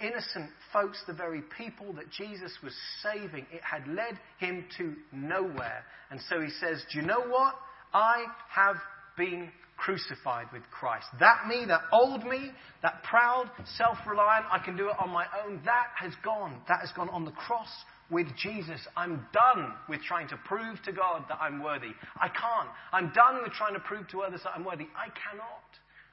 innocent 0.00 0.50
folks, 0.72 1.02
the 1.06 1.12
very 1.12 1.42
people 1.56 1.92
that 1.94 2.10
Jesus 2.10 2.52
was 2.62 2.74
saving. 3.02 3.46
It 3.52 3.62
had 3.62 3.86
led 3.86 4.18
him 4.38 4.64
to 4.78 4.94
nowhere. 5.12 5.84
And 6.10 6.20
so 6.28 6.40
he 6.40 6.50
says, 6.50 6.82
Do 6.92 6.98
you 6.98 7.06
know 7.06 7.20
what? 7.20 7.54
I 7.94 8.24
have 8.50 8.76
been 9.16 9.50
crucified 9.76 10.46
with 10.52 10.62
Christ. 10.70 11.06
That 11.18 11.46
me, 11.48 11.64
that 11.66 11.82
old 11.92 12.24
me, 12.24 12.50
that 12.82 13.02
proud, 13.02 13.50
self 13.76 13.98
reliant, 14.06 14.46
I 14.50 14.58
can 14.58 14.76
do 14.76 14.88
it 14.88 14.96
on 15.00 15.10
my 15.10 15.26
own, 15.44 15.60
that 15.64 15.88
has 15.96 16.12
gone. 16.24 16.60
That 16.68 16.80
has 16.80 16.92
gone 16.92 17.08
on 17.10 17.24
the 17.24 17.32
cross 17.32 17.70
with 18.12 18.28
Jesus. 18.36 18.78
I'm 18.96 19.26
done 19.32 19.72
with 19.88 20.02
trying 20.02 20.28
to 20.28 20.36
prove 20.44 20.80
to 20.84 20.92
God 20.92 21.24
that 21.28 21.38
I'm 21.40 21.62
worthy. 21.62 21.90
I 22.20 22.28
can't. 22.28 22.68
I'm 22.92 23.10
done 23.12 23.42
with 23.42 23.52
trying 23.52 23.74
to 23.74 23.80
prove 23.80 24.06
to 24.08 24.20
others 24.20 24.40
that 24.44 24.52
I'm 24.54 24.64
worthy. 24.64 24.86
I 24.94 25.08
cannot. 25.08 25.66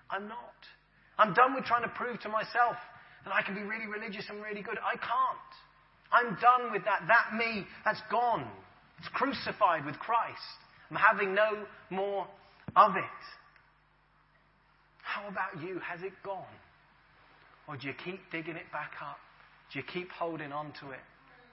I'm 0.09 0.27
not. 0.27 0.57
I'm 1.19 1.33
done 1.33 1.53
with 1.53 1.65
trying 1.65 1.83
to 1.83 1.89
prove 1.89 2.19
to 2.21 2.29
myself 2.29 2.77
that 3.25 3.35
I 3.35 3.43
can 3.43 3.53
be 3.53 3.61
really 3.61 3.85
religious 3.85 4.25
and 4.29 4.41
really 4.41 4.61
good. 4.61 4.79
I 4.79 4.95
can't. 4.95 5.51
I'm 6.11 6.37
done 6.39 6.71
with 6.71 6.83
that. 6.85 7.03
That 7.07 7.37
me, 7.37 7.67
that's 7.83 8.01
gone. 8.09 8.47
It's 8.97 9.09
crucified 9.09 9.85
with 9.85 9.99
Christ. 9.99 10.57
I'm 10.89 10.97
having 10.97 11.35
no 11.35 11.65
more 11.89 12.25
of 12.75 12.95
it. 12.95 13.21
How 15.03 15.27
about 15.27 15.61
you? 15.61 15.79
Has 15.79 16.01
it 16.01 16.13
gone? 16.23 16.55
Or 17.67 17.77
do 17.77 17.87
you 17.87 17.93
keep 18.03 18.19
digging 18.31 18.55
it 18.55 18.71
back 18.71 18.93
up? 19.01 19.17
Do 19.71 19.79
you 19.79 19.85
keep 19.85 20.09
holding 20.11 20.51
on 20.51 20.73
to 20.79 20.91
it? 20.91 21.05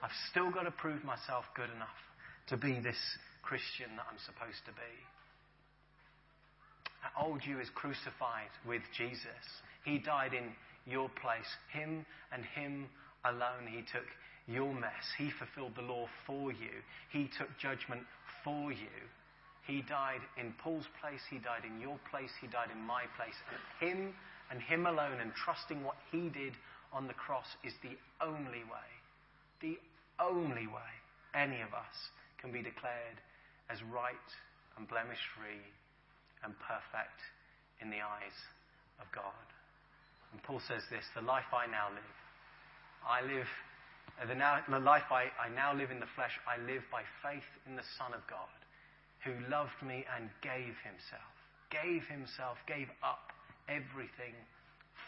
I've 0.03 0.17
still 0.31 0.51
got 0.51 0.65
to 0.65 0.71
prove 0.71 1.05
myself 1.05 1.45
good 1.55 1.71
enough 1.75 2.01
to 2.49 2.57
be 2.57 2.81
this 2.81 2.99
Christian 3.43 3.97
that 3.97 4.07
I'm 4.11 4.19
supposed 4.25 4.65
to 4.67 4.73
be. 4.73 4.95
That 7.03 7.15
old 7.23 7.41
you 7.45 7.61
is 7.61 7.69
crucified 7.75 8.51
with 8.67 8.83
Jesus. 8.97 9.45
He 9.85 9.99
died 9.99 10.35
in 10.35 10.53
your 10.91 11.09
place. 11.21 11.49
Him 11.73 12.05
and 12.33 12.45
Him 12.55 12.89
alone. 13.25 13.67
He 13.71 13.83
took 13.83 14.07
your 14.47 14.73
mess. 14.75 15.07
He 15.19 15.31
fulfilled 15.39 15.75
the 15.77 15.83
law 15.83 16.07
for 16.27 16.53
you. 16.53 16.83
He 17.11 17.31
took 17.39 17.49
judgment 17.59 18.03
for 18.45 18.73
you. 18.73 18.95
He 19.67 19.83
died 19.83 20.23
in 20.39 20.55
Paul's 20.63 20.87
place. 21.01 21.21
He 21.31 21.39
died 21.39 21.67
in 21.67 21.81
your 21.81 21.99
place. 22.11 22.31
He 22.41 22.47
died 22.47 22.71
in 22.73 22.81
my 22.83 23.03
place. 23.17 23.35
And 23.51 23.91
Him 23.91 24.15
and 24.51 24.63
Him 24.63 24.87
alone 24.87 25.19
and 25.21 25.33
trusting 25.35 25.83
what 25.83 25.97
He 26.13 26.29
did 26.29 26.55
on 26.93 27.07
the 27.07 27.15
cross 27.15 27.47
is 27.65 27.73
the 27.83 27.99
only 28.25 28.63
way, 28.65 28.89
the 29.61 29.79
only 30.21 30.67
way 30.67 30.93
any 31.35 31.61
of 31.61 31.73
us 31.75 31.97
can 32.41 32.53
be 32.53 32.63
declared 32.63 33.21
as 33.71 33.83
right 33.93 34.29
and 34.77 34.89
blemish 34.89 35.21
free 35.37 35.65
and 36.45 36.55
perfect 36.61 37.21
in 37.81 37.91
the 37.91 38.01
eyes 38.01 38.37
of 39.01 39.07
God. 39.13 39.47
And 40.33 40.43
Paul 40.43 40.61
says 40.69 40.83
this 40.91 41.05
the 41.15 41.23
life 41.23 41.49
I 41.53 41.67
now 41.67 41.89
live, 41.91 42.17
I 43.05 43.21
live, 43.23 43.51
uh, 44.21 44.27
the, 44.27 44.35
now, 44.35 44.61
the 44.69 44.81
life 44.81 45.09
I, 45.11 45.29
I 45.41 45.49
now 45.55 45.75
live 45.75 45.91
in 45.91 46.01
the 46.01 46.13
flesh, 46.15 46.33
I 46.47 46.61
live 46.65 46.83
by 46.91 47.03
faith 47.23 47.47
in 47.67 47.77
the 47.77 47.87
Son 47.99 48.13
of 48.13 48.21
God, 48.29 48.53
who 49.25 49.33
loved 49.51 49.81
me 49.83 50.05
and 50.17 50.29
gave 50.43 50.75
himself, 50.85 51.31
gave 51.71 52.05
himself, 52.09 52.59
gave 52.67 52.89
up 53.03 53.33
everything 53.69 54.35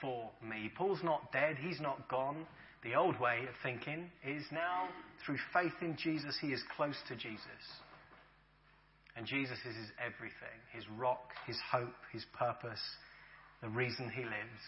for 0.01 0.31
me. 0.43 0.71
Paul's 0.77 1.03
not 1.03 1.33
dead, 1.33 1.57
he's 1.59 1.81
not 1.81 2.09
gone. 2.09 2.47
The 2.89 2.95
old 2.95 3.21
way 3.21 3.41
of 3.47 3.55
thinking 3.63 4.11
is 4.25 4.45
now, 4.51 4.89
through 5.25 5.37
faith 5.53 5.75
in 5.83 5.95
Jesus, 5.99 6.39
he 6.41 6.49
is 6.49 6.63
close 6.75 6.97
to 7.09 7.17
Jesus. 7.17 7.63
And 9.15 9.27
Jesus 9.27 9.59
is 9.59 9.77
his 9.77 9.93
everything 10.01 10.57
his 10.73 10.85
rock, 10.97 11.33
his 11.47 11.59
hope, 11.71 12.01
his 12.13 12.25
purpose, 12.33 12.81
the 13.61 13.69
reason 13.69 14.09
he 14.09 14.23
lives 14.23 14.65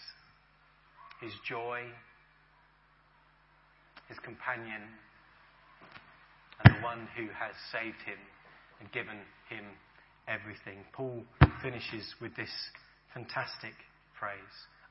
his 1.22 1.32
joy, 1.48 1.80
his 4.08 4.18
companion, 4.18 4.82
and 6.64 6.74
the 6.74 6.82
one 6.82 7.08
who 7.16 7.24
has 7.28 7.54
saved 7.72 8.02
him 8.04 8.18
and 8.80 8.92
given 8.92 9.16
him 9.48 9.64
everything. 10.28 10.84
Paul 10.92 11.22
finishes 11.62 12.14
with 12.20 12.36
this 12.36 12.52
fantastic 13.14 13.74
phrase 14.18 14.36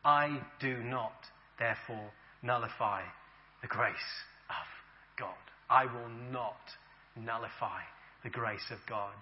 I 0.03 0.41
do 0.59 0.81
not, 0.83 1.13
therefore, 1.59 2.09
nullify 2.41 3.01
the 3.61 3.67
grace 3.67 3.93
of 4.49 4.65
God. 5.17 5.35
I 5.69 5.85
will 5.85 6.09
not 6.31 6.57
nullify 7.15 7.81
the 8.23 8.29
grace 8.29 8.71
of 8.71 8.79
God. 8.87 9.13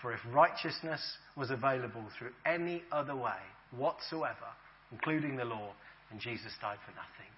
For 0.00 0.12
if 0.12 0.20
righteousness 0.30 1.00
was 1.36 1.50
available 1.50 2.04
through 2.18 2.32
any 2.44 2.82
other 2.92 3.16
way 3.16 3.40
whatsoever, 3.76 4.52
including 4.92 5.36
the 5.36 5.44
law, 5.44 5.72
and 6.10 6.20
Jesus 6.20 6.52
died 6.60 6.78
for 6.84 6.92
nothing. 6.92 7.32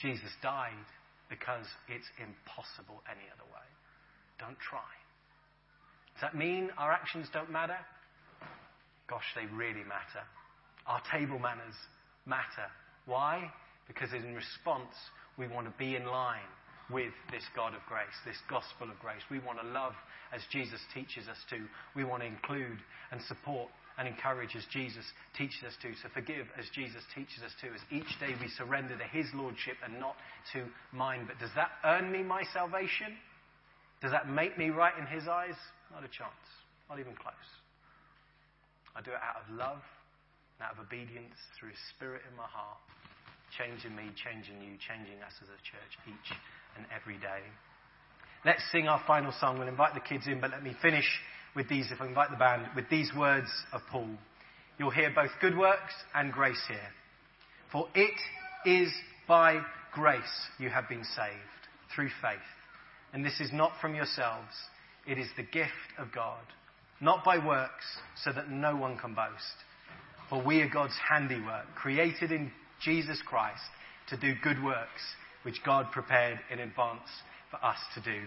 Jesus 0.00 0.30
died 0.42 0.86
because 1.28 1.66
it's 1.88 2.06
impossible 2.18 3.02
any 3.10 3.26
other 3.34 3.44
way. 3.52 3.68
Don't 4.38 4.58
try. 4.58 4.80
Does 6.14 6.22
that 6.22 6.36
mean 6.36 6.70
our 6.78 6.92
actions 6.92 7.26
don't 7.32 7.50
matter? 7.50 7.78
Gosh, 9.08 9.24
they 9.34 9.46
really 9.46 9.84
matter. 9.84 10.24
Our 10.86 11.02
table 11.10 11.38
manners 11.38 11.74
matter. 12.26 12.70
Why? 13.06 13.50
Because 13.86 14.12
in 14.12 14.34
response, 14.34 14.94
we 15.36 15.46
want 15.46 15.66
to 15.66 15.74
be 15.78 15.96
in 15.96 16.06
line 16.06 16.48
with 16.90 17.12
this 17.30 17.44
God 17.56 17.74
of 17.74 17.80
grace, 17.88 18.14
this 18.26 18.40
gospel 18.48 18.90
of 18.90 18.98
grace. 19.00 19.22
We 19.30 19.40
want 19.40 19.58
to 19.60 19.66
love 19.66 19.94
as 20.32 20.42
Jesus 20.52 20.80
teaches 20.92 21.28
us 21.28 21.38
to. 21.50 21.56
We 21.96 22.04
want 22.04 22.22
to 22.22 22.28
include 22.28 22.78
and 23.10 23.20
support 23.22 23.70
and 23.96 24.08
encourage 24.08 24.56
as 24.56 24.64
Jesus 24.72 25.04
teaches 25.38 25.62
us 25.62 25.74
to, 25.82 25.94
So 26.02 26.08
forgive 26.12 26.46
as 26.58 26.66
Jesus 26.74 27.02
teaches 27.14 27.42
us 27.46 27.54
to, 27.62 27.70
as 27.70 27.80
each 27.94 28.10
day 28.18 28.34
we 28.40 28.48
surrender 28.58 28.98
to 28.98 29.04
His 29.04 29.26
Lordship 29.34 29.76
and 29.84 30.00
not 30.00 30.16
to 30.52 30.66
mine. 30.92 31.24
But 31.26 31.38
does 31.38 31.54
that 31.54 31.70
earn 31.84 32.10
me 32.10 32.22
my 32.22 32.42
salvation? 32.52 33.14
Does 34.02 34.10
that 34.10 34.28
make 34.28 34.58
me 34.58 34.70
right 34.70 34.92
in 34.98 35.06
His 35.06 35.28
eyes? 35.28 35.54
Not 35.92 36.02
a 36.02 36.10
chance. 36.10 36.42
Not 36.90 36.98
even 36.98 37.14
close. 37.14 37.48
I 38.96 39.00
do 39.00 39.10
it 39.10 39.22
out 39.22 39.46
of 39.46 39.56
love, 39.56 39.82
out 40.60 40.74
of 40.74 40.84
obedience, 40.84 41.38
through 41.58 41.70
His 41.70 41.82
Spirit 41.94 42.22
in 42.28 42.36
my 42.36 42.50
heart, 42.50 42.78
changing 43.58 43.94
me, 43.94 44.10
changing 44.16 44.60
you, 44.62 44.76
changing 44.82 45.22
us 45.22 45.32
as 45.42 45.48
a 45.48 45.60
church 45.62 45.92
each 46.06 46.30
and 46.76 46.86
every 46.94 47.18
day. 47.18 47.42
Let's 48.44 48.62
sing 48.72 48.88
our 48.88 49.00
final 49.06 49.32
song. 49.40 49.58
We'll 49.58 49.68
invite 49.68 49.94
the 49.94 50.00
kids 50.00 50.26
in, 50.26 50.40
but 50.40 50.50
let 50.50 50.62
me 50.62 50.74
finish 50.82 51.08
with 51.56 51.68
these, 51.68 51.90
if 51.90 52.00
I 52.00 52.06
invite 52.06 52.30
the 52.30 52.36
band, 52.36 52.66
with 52.76 52.88
these 52.90 53.10
words 53.16 53.48
of 53.72 53.80
Paul. 53.90 54.10
You'll 54.78 54.90
hear 54.90 55.10
both 55.14 55.30
good 55.40 55.56
works 55.56 55.94
and 56.14 56.32
grace 56.32 56.62
here. 56.68 56.90
For 57.72 57.88
it 57.94 58.20
is 58.66 58.92
by 59.26 59.60
grace 59.92 60.22
you 60.58 60.68
have 60.68 60.88
been 60.88 61.04
saved, 61.04 61.62
through 61.94 62.10
faith. 62.20 62.38
And 63.12 63.24
this 63.24 63.40
is 63.40 63.50
not 63.52 63.72
from 63.80 63.94
yourselves, 63.94 64.52
it 65.06 65.18
is 65.18 65.28
the 65.36 65.44
gift 65.44 65.70
of 65.98 66.12
God, 66.12 66.42
not 67.00 67.24
by 67.24 67.38
works, 67.38 67.84
so 68.24 68.32
that 68.32 68.50
no 68.50 68.76
one 68.76 68.98
can 68.98 69.14
boast. 69.14 69.54
For 70.28 70.42
we 70.42 70.60
are 70.62 70.68
God's 70.68 70.96
handiwork, 71.08 71.66
created 71.76 72.32
in 72.32 72.50
Jesus 72.84 73.18
Christ 73.24 73.62
to 74.08 74.16
do 74.16 74.34
good 74.42 74.62
works, 74.62 75.02
which 75.42 75.64
God 75.64 75.90
prepared 75.90 76.38
in 76.50 76.58
advance 76.60 77.08
for 77.50 77.64
us 77.64 77.78
to 77.94 78.00
do. 78.02 78.26